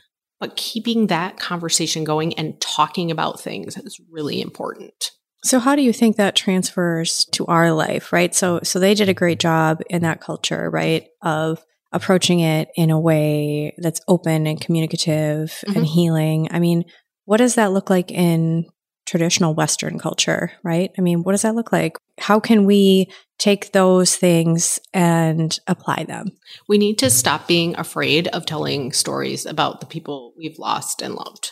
[0.41, 5.11] But keeping that conversation going and talking about things is really important.
[5.45, 8.35] So how do you think that transfers to our life, right?
[8.35, 11.07] So so they did a great job in that culture, right?
[11.21, 15.85] Of approaching it in a way that's open and communicative and Mhm.
[15.85, 16.47] healing.
[16.51, 16.83] I mean,
[17.25, 18.65] what does that look like in
[19.05, 20.91] traditional western culture, right?
[20.97, 21.97] I mean, what does that look like?
[22.19, 26.27] How can we take those things and apply them?
[26.67, 31.15] We need to stop being afraid of telling stories about the people we've lost and
[31.15, 31.51] loved.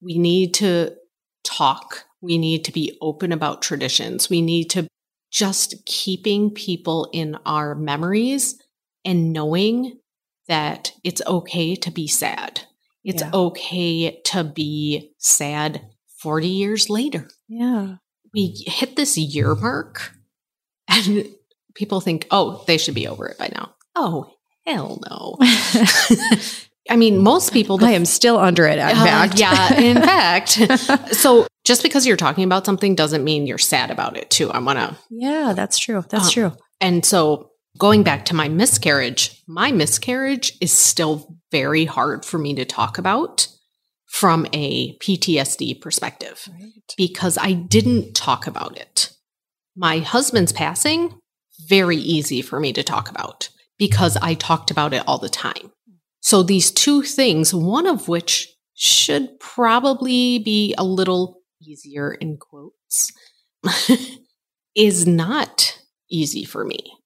[0.00, 0.94] We need to
[1.44, 2.04] talk.
[2.20, 4.30] We need to be open about traditions.
[4.30, 4.86] We need to
[5.32, 8.61] just keeping people in our memories
[9.04, 9.98] and knowing
[10.48, 12.62] that it's okay to be sad.
[13.04, 13.30] It's Yeah.
[13.32, 15.82] okay to be sad
[16.18, 17.28] 40 years later.
[17.48, 17.96] Yeah.
[18.34, 20.12] We hit this year mark
[20.88, 21.26] and
[21.74, 23.74] people think, oh, they should be over it by now.
[23.94, 24.30] Oh,
[24.66, 25.36] hell no.
[26.90, 27.82] I mean, most people.
[27.84, 29.38] I am still under it, in uh, fact.
[29.38, 30.58] Yeah, in fact.
[31.14, 34.50] so just because you're talking about something doesn't mean you're sad about it too.
[34.50, 34.96] I want to.
[35.10, 36.04] yeah, that's true.
[36.08, 36.52] That's Um, true.
[36.80, 37.51] And so
[37.82, 42.96] going back to my miscarriage, my miscarriage is still very hard for me to talk
[42.96, 43.48] about
[44.06, 46.94] from a PTSD perspective Right.
[46.96, 49.10] because I didn't talk about it.
[49.74, 51.18] My husband's passing,
[51.66, 55.72] very easy for me to talk about because I talked about it all the time.
[56.20, 63.10] So these two things, one of which should probably be a little easier in quotes,
[64.76, 67.01] is not easy for me.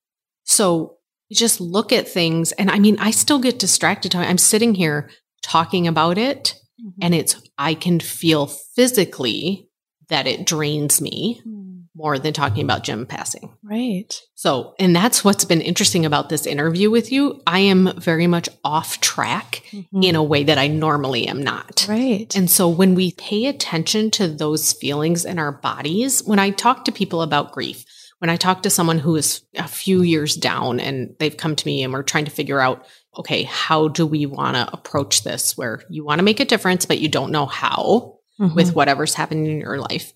[0.56, 0.96] So
[1.28, 4.14] you just look at things and I mean, I still get distracted.
[4.14, 5.10] I'm sitting here
[5.42, 6.98] talking about it mm-hmm.
[7.02, 9.68] and it's, I can feel physically
[10.08, 11.80] that it drains me hmm.
[11.94, 13.52] more than talking about Jim passing.
[13.62, 14.14] Right.
[14.34, 17.42] So, and that's what's been interesting about this interview with you.
[17.46, 20.02] I am very much off track mm-hmm.
[20.02, 21.84] in a way that I normally am not.
[21.86, 22.34] Right.
[22.34, 26.86] And so when we pay attention to those feelings in our bodies, when I talk
[26.86, 27.84] to people about grief,
[28.18, 31.66] when I talk to someone who is a few years down and they've come to
[31.66, 32.86] me and we're trying to figure out,
[33.18, 36.86] okay, how do we want to approach this where you want to make a difference,
[36.86, 38.54] but you don't know how Mhm.
[38.54, 40.12] with whatever's happening in your life.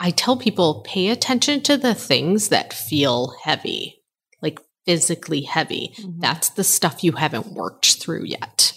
[0.00, 4.02] I tell people pay attention to the things that feel heavy,
[4.42, 5.94] like physically heavy.
[5.98, 6.20] Mhm.
[6.20, 8.72] That's the stuff you haven't worked through yet.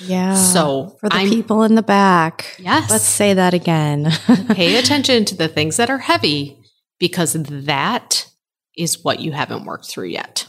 [0.00, 0.34] yeah.
[0.34, 2.90] So for the I'm- people in the back, Yes.
[2.90, 4.10] let's say that again.
[4.54, 6.56] pay attention to the things that are heavy
[7.02, 8.28] because that
[8.78, 10.46] is what you haven't worked through yet.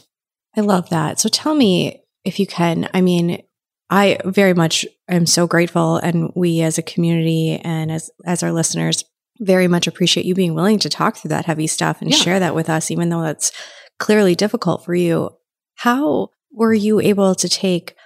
[0.56, 1.18] I love that.
[1.18, 2.88] So tell me if you can.
[2.94, 3.42] I mean,
[3.90, 8.52] I very much am so grateful, and we as a community and as as our
[8.52, 9.04] listeners
[9.40, 12.16] very much appreciate you being willing to talk through that heavy stuff and Yeah.
[12.18, 13.50] share that with us, even though that's
[13.98, 15.30] clearly difficult for you.
[15.74, 17.96] How were you able to take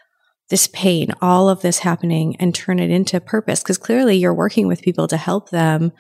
[0.49, 3.63] this pain, all of this happening, and turn it into purpose?
[3.63, 5.93] Because clearly you're working with people to help them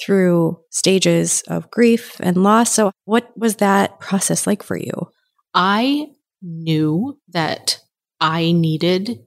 [0.00, 2.72] through stages of grief and loss.
[2.72, 5.08] So, what was that process like for you?
[5.54, 6.06] I
[6.42, 7.78] knew that
[8.20, 9.18] I needed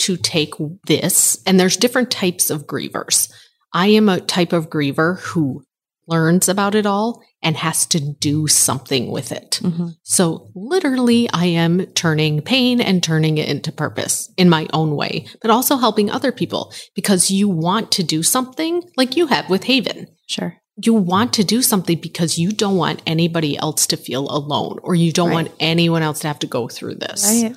[0.00, 0.54] to take
[0.86, 3.30] this, and there's different types of grievers.
[3.72, 5.64] I am a type of griever who
[6.08, 9.60] learns about it all and has to do something with it.
[9.62, 9.88] Mm-hmm.
[10.02, 15.26] So, literally, I am turning pain and turning it into purpose in my own way,
[15.40, 19.64] but also helping other people because you want to do something like you have with
[19.64, 20.06] Haven.
[20.32, 20.56] Sure.
[20.82, 24.94] You want to do something because you don't want anybody else to feel alone or
[24.94, 25.34] you don't Right.
[25.34, 27.24] want anyone else to have to go through this.
[27.24, 27.56] Right.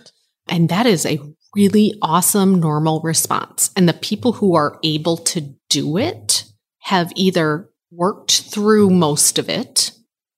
[0.50, 1.20] And that is a
[1.56, 3.72] really awesome, normal response.
[3.78, 6.44] And the people who are able to do it
[6.80, 9.92] have either worked through most of it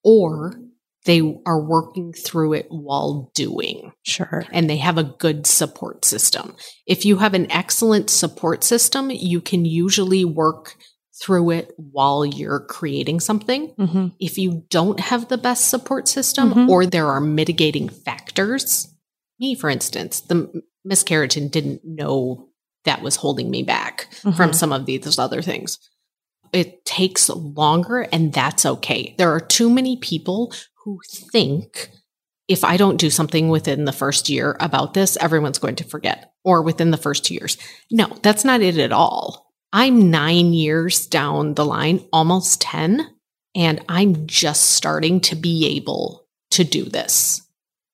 [0.04, 0.60] or
[1.06, 4.46] they are working through it while doing Sure.
[4.52, 6.56] and they have a good support system.
[6.86, 10.76] If you have an excellent support system, you can usually work
[11.22, 13.74] through it while you're creating something.
[13.80, 14.08] Mm-hmm.
[14.20, 16.70] If you don't have the best support system Mhm.
[16.70, 18.88] or there are mitigating factors,
[19.40, 22.50] me, for instance, the miscarriage and didn't know
[22.86, 24.56] that was holding me back from Mhm.
[24.56, 25.78] some of these other things.
[26.54, 29.14] It takes longer, and that's okay.
[29.18, 30.54] There are too many people
[30.86, 31.00] who
[31.34, 31.92] think
[32.48, 36.32] if I don't do something within the first year about this, everyone's going to forget,
[36.46, 37.58] or within the first two years.
[37.92, 39.47] No, that's not it at all.
[39.74, 43.08] I'm nine years down the line, almost 10,
[43.56, 47.42] and I'm just starting to be able to do this.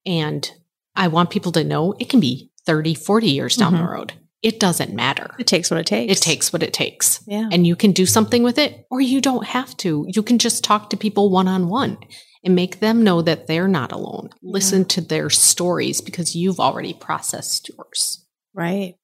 [0.06, 0.50] And
[0.96, 3.78] I want people to know it can be 30, 40 years down Mhm.
[3.78, 4.14] the road.
[4.42, 5.32] It doesn't matter.
[5.40, 6.12] It takes what it takes.
[6.12, 7.22] It takes what it takes.
[7.26, 7.48] Yeah.
[7.52, 10.06] And you can do something with it, or you don't have to.
[10.10, 11.98] You can just talk to people one on one
[12.44, 14.30] and make them know that they're not alone.
[14.44, 18.26] Listen to their stories because you've already processed yours.
[18.54, 18.96] Right.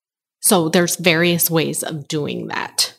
[0.41, 2.93] So there's various ways of doing that.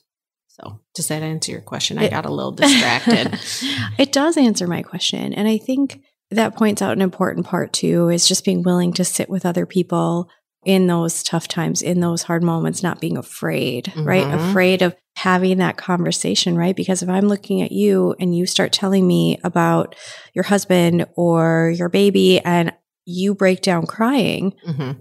[0.49, 1.99] So does that answer your question?
[1.99, 3.39] I It- got a little distracted.
[3.99, 5.33] it does answer my question.
[5.33, 9.05] And I think that points out an important part too is just being willing to
[9.05, 10.29] sit with other people
[10.65, 14.27] in those tough times, in those hard moments, not being afraid, right?
[14.27, 14.51] Mhm.
[14.51, 16.77] Afraid of having that conversation, right?
[16.77, 19.95] Because if I'm looking at you and you start telling me about
[20.35, 22.73] your husband or your baby and
[23.07, 24.93] you break down crying, hmm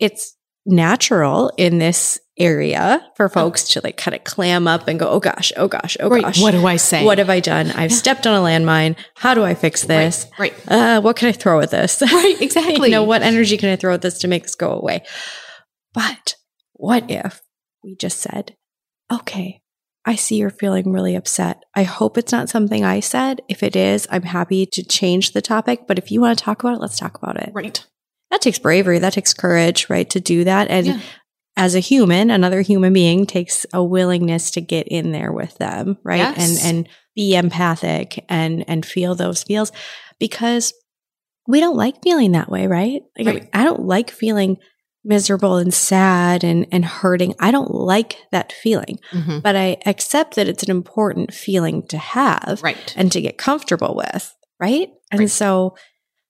[0.00, 5.08] it's natural in this area for folks to like kind of clam up and go,
[5.08, 6.22] oh gosh, oh gosh, oh Right.
[6.22, 6.40] gosh.
[6.42, 7.04] What do I say?
[7.04, 7.70] What have I done?
[7.70, 8.96] I've stepped on a landmine.
[9.14, 10.26] How do I fix this?
[10.38, 10.52] Right.
[10.66, 12.02] Uh, what can I throw at this?
[12.12, 12.40] Right.
[12.40, 12.88] Exactly.
[12.88, 15.04] you know, what energy can I throw at this to make this go away?
[15.92, 16.34] But
[16.72, 17.40] what if
[17.84, 18.56] we just said,
[19.12, 19.60] okay,
[20.04, 21.62] I see you're feeling really upset.
[21.74, 23.42] I hope it's not something I said.
[23.48, 25.86] If it is, I'm happy to change the topic.
[25.86, 27.50] But if you want to talk about it, let's talk about it.
[27.54, 27.84] Right.
[28.34, 28.98] That takes bravery.
[28.98, 30.10] That takes courage, right?
[30.10, 30.68] To do that.
[30.68, 31.00] And Yeah.
[31.56, 35.98] as a human, another human being takes a willingness to get in there with them,
[36.02, 36.18] right?
[36.18, 36.36] Yes.
[36.66, 39.70] And and be empathic and and feel those feels
[40.18, 40.72] because
[41.46, 43.02] we don't like feeling that way, right?
[43.16, 43.48] Like Right.
[43.52, 44.56] I don't like feeling
[45.04, 47.36] miserable and sad and and hurting.
[47.38, 51.98] I don't like that feeling, hmm but I accept that it's an important feeling to
[51.98, 52.92] have Right.
[52.96, 54.88] and to get comfortable with, right?
[55.12, 55.30] And Right.
[55.30, 55.76] so,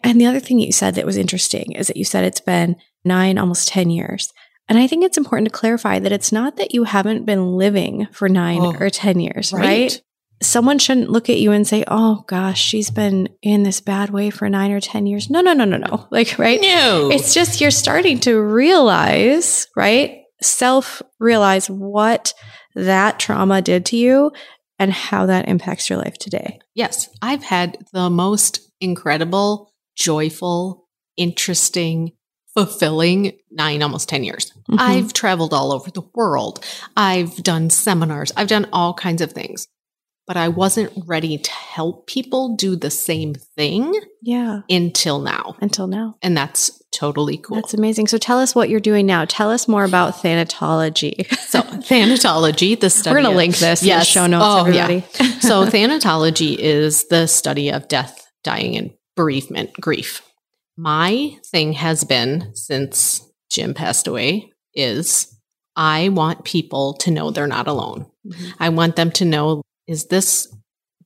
[0.05, 2.77] and the other thing you said that was interesting is that you said it's been
[3.05, 4.33] nine, almost 10 years.
[4.69, 8.07] And I think it's important to clarify that it's not that you haven't been living
[8.13, 9.61] for nine Oh, or 10 years, right.
[9.61, 10.03] right.
[10.43, 14.31] Someone shouldn't look at you and say, oh gosh, she's been in this bad way
[14.31, 15.29] for nine or 10 years.
[15.31, 16.07] No, no, no, no, no.
[16.11, 16.61] Like, right?
[16.61, 17.11] No.
[17.13, 20.23] It's just you're starting to realize, right?
[20.43, 22.35] Self realize what
[22.75, 24.33] that trauma did to you
[24.79, 26.59] and how that impacts your life today.
[26.75, 32.13] Yes, I've had the most incredible, joyful, interesting,
[32.55, 34.53] fulfilling nine, almost 10 years.
[34.71, 34.77] Mhm.
[34.79, 36.65] I've traveled all over the world.
[36.97, 38.33] I've done seminars.
[38.37, 39.67] I've done all kinds of things.
[40.27, 44.61] But I wasn't ready to help people do the same thing Yeah.
[44.71, 45.55] until now.
[45.61, 46.15] Until now.
[46.23, 47.57] And that's totally cool.
[47.57, 48.07] That's amazing.
[48.07, 49.27] So tell us what you're doing now.
[49.27, 51.27] Tell us more about thanatology.
[51.49, 53.15] so, thanatology, the study.
[53.15, 55.01] We're going to link this in the show notes, Oh, yeah.
[55.41, 60.23] so thanatology is the study of death, dying, and bereavement, grief.
[60.77, 65.31] My thing has been since Jim passed away is
[65.77, 68.07] I want people to know they're not alone.
[68.27, 68.55] Mhm.
[68.59, 70.49] I want them to know is this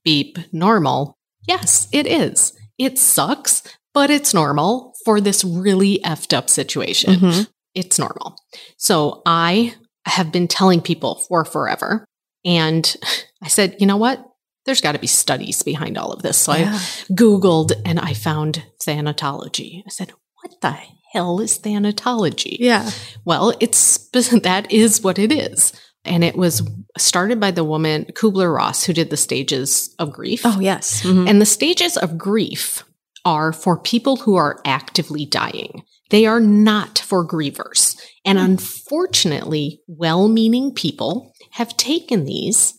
[0.03, 1.17] beep normal?
[1.47, 2.53] Yes, it is.
[2.77, 3.61] It sucks,
[3.93, 7.47] but it's normal for this really effed up situation Mhm.
[7.75, 8.35] it's normal.
[8.77, 12.05] So I have been telling people for forever.
[12.45, 12.95] And
[13.43, 14.23] I said, you know what?
[14.69, 16.37] There's got to be studies behind all of this.
[16.37, 16.75] So Yeah.
[16.75, 16.77] I
[17.11, 19.81] Googled and I found thanatology.
[19.83, 20.11] I said,
[20.43, 20.77] what the
[21.11, 22.57] hell is thanatology?
[22.59, 22.91] yeah.
[23.25, 25.73] Well, it's that is what it is.
[26.05, 26.61] And it was
[26.99, 30.41] started by the woman Kubler Ross who did the stages of grief.
[30.45, 31.01] Oh, yes.
[31.01, 31.27] Mhm.
[31.27, 32.83] And the stages of grief
[33.25, 35.81] are for people who are actively dying.
[36.11, 37.99] They are not for grievers.
[38.23, 42.78] And unfortunately, well meaning people have taken these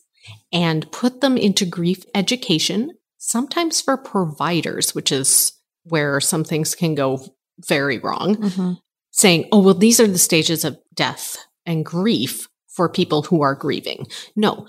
[0.53, 5.53] and put them into grief education, sometimes for providers, which is
[5.85, 7.25] where some things can go
[7.67, 8.79] very wrong, Mhm.
[9.11, 11.37] saying, oh, well, these are the stages of death
[11.67, 14.07] and grief for people who are grieving.
[14.37, 14.67] No,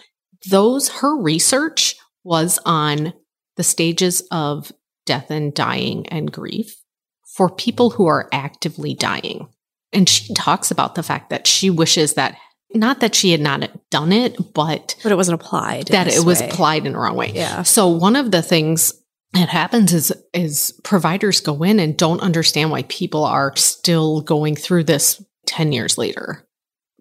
[0.49, 3.13] those, her research was on
[3.57, 4.71] the stages of
[5.05, 6.82] death and dying and grief
[7.25, 9.47] for people who are actively dying.
[9.93, 12.38] And she talks about the fact that she wishes that,
[12.74, 15.88] not that she had not done it, but But it wasn't applied.
[15.88, 16.49] that it was way.
[16.49, 17.32] applied in the wrong way.
[17.34, 17.63] Yeah.
[17.63, 18.93] So one of the things
[19.34, 24.55] that happens is is providers go in and don't understand why people are still going
[24.55, 26.47] through this 10 years later.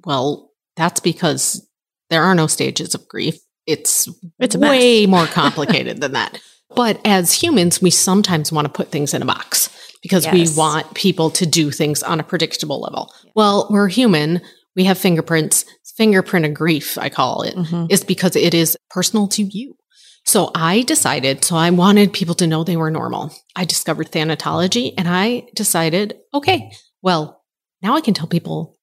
[0.05, 1.67] Well, that's because
[2.09, 3.39] there are no stages of grief.
[3.67, 4.09] It's
[4.39, 6.41] It's way more complicated than that.
[6.75, 9.69] But as humans, we sometimes want to put things in a box
[10.03, 10.33] because Yes.
[10.35, 13.13] we want people to do things on a predictable level.
[13.35, 14.41] Well, we're human.
[14.77, 15.65] We have fingerprints.
[15.97, 17.91] Fingerprint of grief, I call it Mhm.
[17.91, 19.77] is because it is personal to you.
[20.25, 23.35] So I decided, so I wanted people to know they were normal.
[23.57, 26.71] I discovered thanatology and I decided, okay,
[27.03, 27.43] well,
[27.83, 28.77] now I can tell people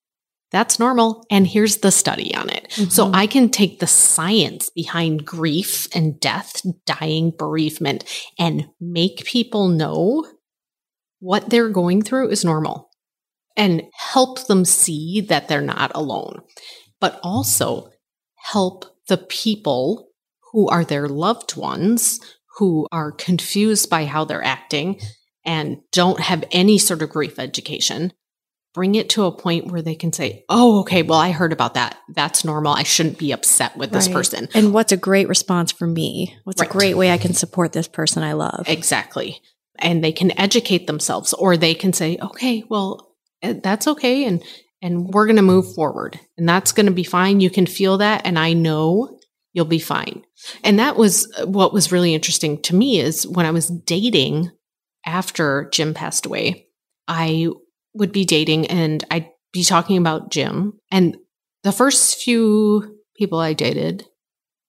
[0.52, 1.26] that's normal.
[1.30, 2.72] And here's the study on it.
[2.90, 3.16] So Mhm.
[3.16, 8.04] I can take the science behind grief and death, dying, bereavement,
[8.40, 10.26] and make people know
[11.20, 12.90] what they're going through is normal
[13.58, 16.42] and help them see that they're not alone,
[17.02, 17.90] but also
[18.36, 20.08] help the people
[20.54, 22.20] who are their loved ones
[22.58, 25.00] who are confused by how they're acting
[25.44, 28.14] and don't have any sort of grief education
[28.74, 31.74] bring it to a point where they can say oh okay well i heard about
[31.74, 34.14] that that's normal i shouldn't be upset with this Right.
[34.14, 36.36] person And what's a great response for me?
[36.44, 36.70] What's Right.
[36.70, 38.66] a great way I can support this person I love?
[38.68, 39.42] Exactly.
[39.80, 43.07] And they can educate themselves or they can say, okay, well,
[43.54, 44.26] that's okay.
[44.26, 44.44] And,
[44.82, 47.40] and we're going to move forward and that's going to be fine.
[47.40, 48.22] You can feel that.
[48.26, 49.20] And I know
[49.54, 50.24] you'll be fine.
[50.64, 54.52] And that was uh, what was really interesting to me is when I was dating
[55.06, 56.68] after Jim passed away,
[57.08, 57.50] I
[57.94, 60.74] would be dating and I'd be talking about Jim.
[60.92, 61.18] And
[61.64, 64.06] the first few people I dated,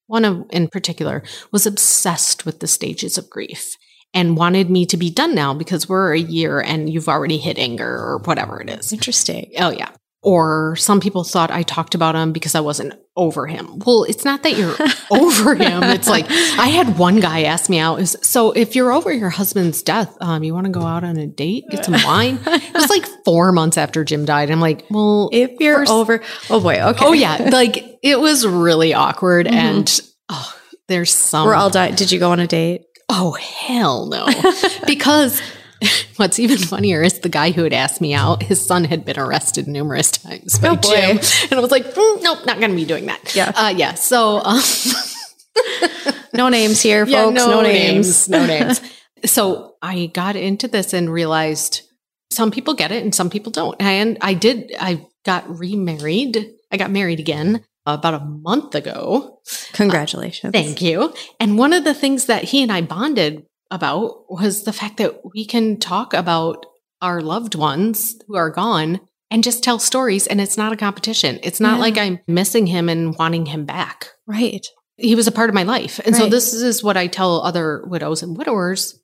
[0.06, 1.22] one of in particular,
[1.52, 3.76] was obsessed with the stages of grief
[4.14, 7.58] and wanted me to be done now because we're a year and you've already hit
[7.58, 8.92] anger or whatever it is.
[8.92, 9.52] Interesting.
[9.58, 9.90] Oh, yeah.
[10.20, 13.78] Or some people thought I talked about him because I wasn't over him.
[13.86, 14.74] Well, it's not that you're
[15.12, 15.84] over him.
[15.84, 18.00] It's like I had one guy ask me out.
[18.00, 21.16] Is so if you're over your husband's death, um, you want to go out on
[21.18, 22.40] a date, get some wine.
[22.46, 24.50] It was like four months after Jim died.
[24.50, 27.04] I'm like, well, If you're First- over, oh boy, okay.
[27.06, 29.52] oh yeah, like it was really awkward, Mhm.
[29.52, 30.00] and
[30.30, 30.54] oh,
[30.88, 31.94] there's some We're all dying.
[31.94, 32.82] Did you go on a date?
[33.08, 34.26] Oh, hell no.
[34.86, 35.40] because
[36.16, 39.18] what's even funnier is the guy who had asked me out, his son had been
[39.18, 40.90] arrested numerous times by Oh, boy.
[40.94, 41.18] Jim.
[41.50, 43.34] And I was like, "Mm, nope, not going to be doing that.
[43.34, 43.52] Yeah.
[43.54, 43.94] Uh, yeah.
[43.94, 44.60] So, um,
[46.34, 47.34] No names here, yeah, folks.
[47.34, 48.28] no, names.
[48.28, 48.80] No names.
[49.24, 51.82] so I got into this and realized
[52.30, 53.74] some people get it and some people don't.
[53.80, 56.52] And I did, I got remarried.
[56.70, 59.40] I got married again about a month ago.
[59.72, 60.50] Congratulations.
[60.54, 61.12] Uh, thank you.
[61.40, 65.20] And one of the things that he and I bonded about was the fact that
[65.34, 66.64] we can talk about
[67.02, 71.38] our loved ones who are gone and just tell stories and it's not a competition.
[71.42, 71.80] It's not Yeah.
[71.80, 74.08] like I'm missing him and wanting him back.
[74.26, 74.66] Right.
[74.96, 76.00] He was a part of my life.
[76.04, 78.98] And so this is what I tell other widows and widowers.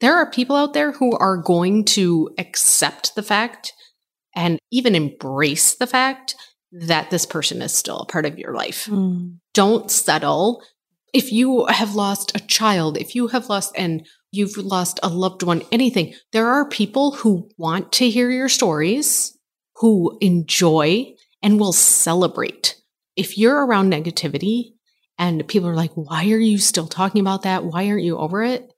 [0.00, 3.72] There are people out there who are going to accept the fact
[4.34, 6.34] and even embrace the fact
[6.72, 9.38] that this person is still a part of your life Mm.
[9.54, 10.62] don't settle.
[11.14, 15.42] If you have lost a child, if you have lost and you've lost a loved
[15.42, 19.36] one, anything, there are people who want to hear your stories,
[19.76, 22.76] who enjoy and will celebrate.
[23.16, 24.72] If you're around negativity
[25.18, 27.64] and people are like, why are you still talking about that?
[27.64, 28.70] Why aren't you over it?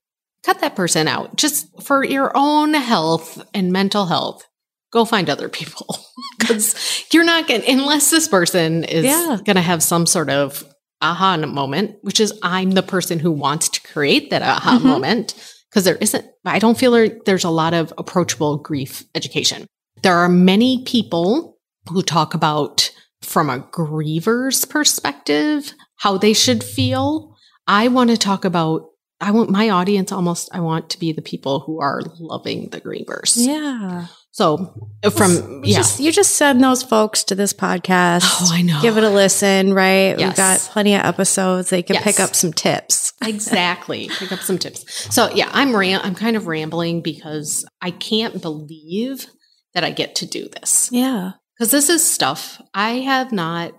[0.45, 4.47] Cut that person out just for your own health and mental health.
[4.93, 5.87] Go find other people
[6.39, 9.39] because you're not going to, unless this person is Yeah.
[9.45, 10.65] going to have some sort of
[11.01, 14.83] aha moment, which is I'm the person who wants to create that aha Mhm.
[14.85, 15.35] moment
[15.71, 19.67] because there isn't, I don't feel like there's a lot of approachable grief education.
[20.03, 21.57] There are many people
[21.89, 22.91] who talk about
[23.23, 27.37] from a griever's perspective how they should feel.
[27.67, 28.87] I want to talk about
[29.23, 32.81] I want my audience almost I want to be the people who are loving the
[32.81, 33.35] grievers.
[33.37, 34.07] Yeah.
[34.41, 35.77] So from You yeah.
[35.77, 38.23] Just, you just send those folks to this podcast.
[38.25, 38.81] oh, I know.
[38.81, 40.17] Give it a listen, right?
[40.17, 41.69] We've got plenty of episodes.
[41.69, 43.13] They can pick up some tips.
[43.23, 47.91] exactly pick up some tips so yeah i'm ram- i'm kind of rambling because i
[47.91, 49.27] can't believe
[49.75, 51.33] that i get to do this Yeah.
[51.55, 53.73] because this is stuff i have not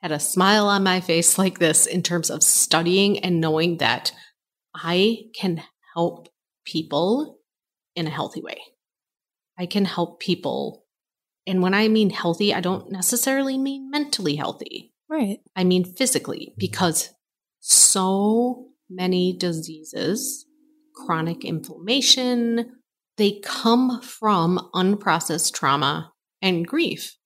[0.00, 4.12] had a smile on my face like this in terms of studying and knowing that
[4.76, 5.60] i can
[5.96, 6.28] help
[6.64, 7.38] people
[7.96, 8.58] in a healthy way
[9.58, 10.84] i can help people
[11.46, 15.38] and when i mean healthy i don't necessarily mean mentally healthy Right.
[15.54, 17.10] I mean physically, because
[17.60, 20.46] so many diseases,
[20.94, 22.72] chronic inflammation,
[23.16, 27.16] they come from unprocessed trauma and grief.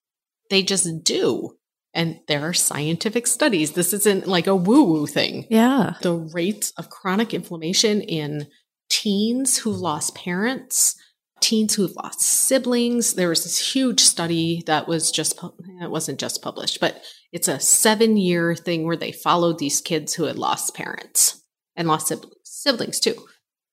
[0.50, 1.56] They just do.
[1.94, 3.72] And there are scientific studies.
[3.72, 5.46] This isn't like a woo woo thing.
[5.48, 5.94] Yeah.
[6.02, 8.48] The rates of chronic inflammation in
[8.90, 10.94] teens who lost parents,
[11.40, 13.14] teens who've lost siblings.
[13.14, 15.38] There was this huge study that was just,
[15.82, 20.14] it wasn't just published, but it's a seven year thing where they followed these kids
[20.14, 21.42] who had lost parents
[21.76, 22.12] and lost
[22.44, 23.14] siblings too.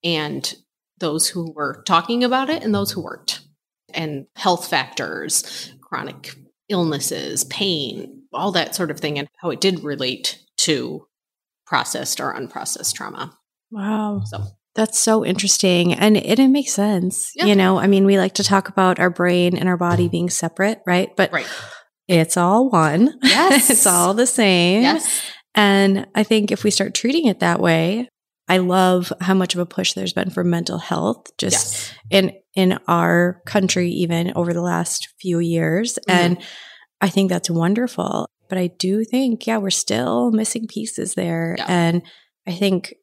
[0.03, 0.53] And
[0.99, 3.41] those who were talking about it and those who weren't.
[3.93, 6.35] And health factors, chronic
[6.69, 11.07] illnesses, pain, all that sort of thing, and how it did relate to
[11.65, 13.37] processed or unprocessed trauma.
[13.71, 14.23] Wow.
[14.25, 14.43] So
[14.75, 15.93] that's so interesting.
[15.93, 17.31] And it, it makes sense.
[17.35, 17.45] Yeah.
[17.45, 20.29] You know, I mean, we like to talk about our brain and our body being
[20.29, 21.15] separate, right?
[21.15, 21.47] But right.
[22.07, 23.17] it's all one.
[23.23, 23.69] Yes.
[23.69, 24.83] it's all the same.
[24.83, 25.21] Yes.
[25.55, 28.09] And I think if we start treating it that way,
[28.47, 31.93] I love how much of a push there's been for mental health just yes.
[32.09, 36.11] in in our country even over the last few years mm-hmm.
[36.11, 36.43] and
[37.01, 41.65] I think that's wonderful but I do think yeah we're still missing pieces there yeah.
[41.67, 42.03] and
[42.47, 42.93] I think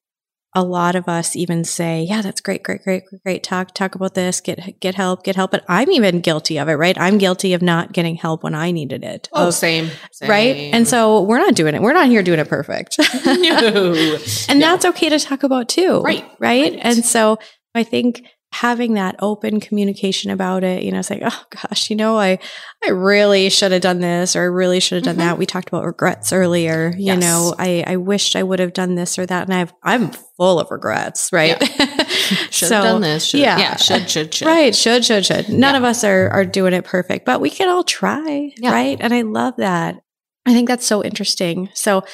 [0.54, 3.42] a lot of us even say, yeah, that's great, great, great, great.
[3.42, 5.50] Talk, talk about this, get, get help, get help.
[5.50, 6.98] But I'm even guilty of it, right?
[6.98, 9.28] I'm guilty of not getting help when I needed it.
[9.32, 10.56] Oh, of, same, same, Right.
[10.74, 11.80] And so we're not doing it.
[11.80, 12.98] We're not here doing it perfect.
[13.24, 13.94] no.
[14.48, 14.66] and no.
[14.66, 16.00] that's okay to talk about too.
[16.02, 16.24] Right.
[16.38, 16.72] Right.
[16.72, 16.78] right.
[16.82, 17.38] And so
[17.74, 18.22] I think
[18.52, 22.38] having that open communication about it, you know, saying, oh gosh, you know, I,
[22.84, 25.26] I really should have done this or I really should have done mm-hmm.
[25.26, 25.38] that.
[25.38, 26.92] We talked about regrets earlier.
[26.98, 27.14] Yes.
[27.14, 29.44] You know, I, I wished I would have done this or that.
[29.48, 31.56] And I've, I'm full of regrets, right?
[31.58, 32.04] Yeah.
[32.50, 33.24] should so, have done this.
[33.24, 33.58] Should, yeah.
[33.58, 33.76] yeah.
[33.76, 34.46] Should, should, should.
[34.46, 34.76] Right.
[34.76, 35.48] Should, should, should.
[35.48, 35.78] None yeah.
[35.78, 38.52] of us are, are doing it perfect, but we can all try.
[38.58, 38.70] Yeah.
[38.70, 38.98] Right.
[39.00, 40.02] And I love that.
[40.44, 41.70] I think that's so interesting.
[41.72, 42.04] So,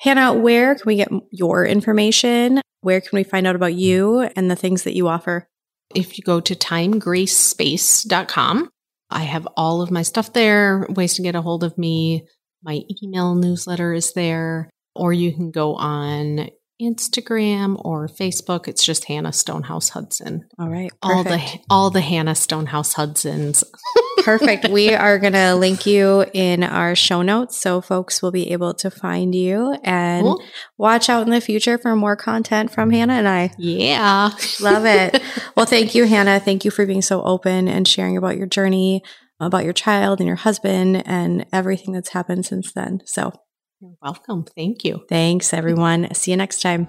[0.00, 2.60] Hannah, where can we get your information?
[2.82, 5.48] Where can we find out about you and the things that you offer?
[5.94, 8.70] If you go to timegracespace.com,
[9.10, 12.26] I have all of my stuff there, ways to get a hold of me.
[12.62, 18.68] My email newsletter is there, or you can go on Instagram or Facebook.
[18.68, 20.48] It's just Hannah Stonehouse Hudson.
[20.58, 20.90] All right.
[21.02, 21.02] Perfect.
[21.02, 23.64] All the all the Hannah Stonehouse Hudsons.
[24.22, 24.68] perfect.
[24.68, 28.74] We are going to link you in our show notes so folks will be able
[28.74, 30.42] to find you and cool.
[30.76, 33.52] watch out in the future for more content from Hannah and I.
[33.58, 34.30] Yeah.
[34.60, 35.20] Love it.
[35.58, 36.38] well, thank you Hannah.
[36.38, 39.02] Thank you for being so open and sharing about your journey,
[39.40, 43.00] about your child and your husband and everything that's happened since then.
[43.06, 43.32] So
[43.80, 44.44] you're welcome.
[44.56, 45.04] Thank you.
[45.08, 46.14] Thanks, everyone.
[46.14, 46.86] See you next time.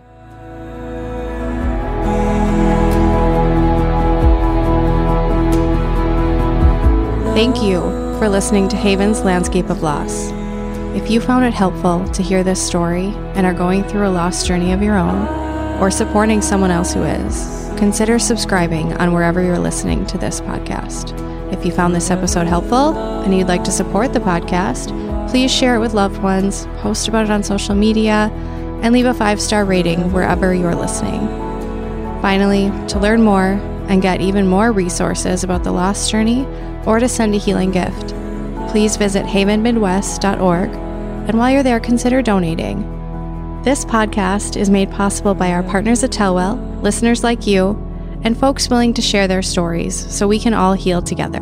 [7.34, 7.80] Thank you
[8.20, 10.30] for listening to Haven's Landscape of Loss.
[10.95, 14.45] If you found it helpful to hear this story and are going through a loss
[14.45, 15.49] journey of your own,
[15.80, 21.13] or supporting someone else who is, consider subscribing on wherever you're listening to this podcast.
[21.53, 24.93] If you found this episode helpful and you'd like to support the podcast,
[25.30, 28.32] Please share it with loved ones, post about it on social media,
[28.82, 31.19] and leave a five star rating wherever you're listening.
[32.19, 33.59] Finally, to learn more
[33.89, 36.47] and get even more resources about the lost journey
[36.88, 38.15] or to send a healing gift,
[38.71, 40.69] please visit havenmidwest.org.
[41.30, 42.99] And while you're there, consider donating.
[43.62, 47.72] This podcast is made possible by our partners at Tellwell, listeners like you,
[48.24, 51.41] and folks willing to share their stories so we can all heal together.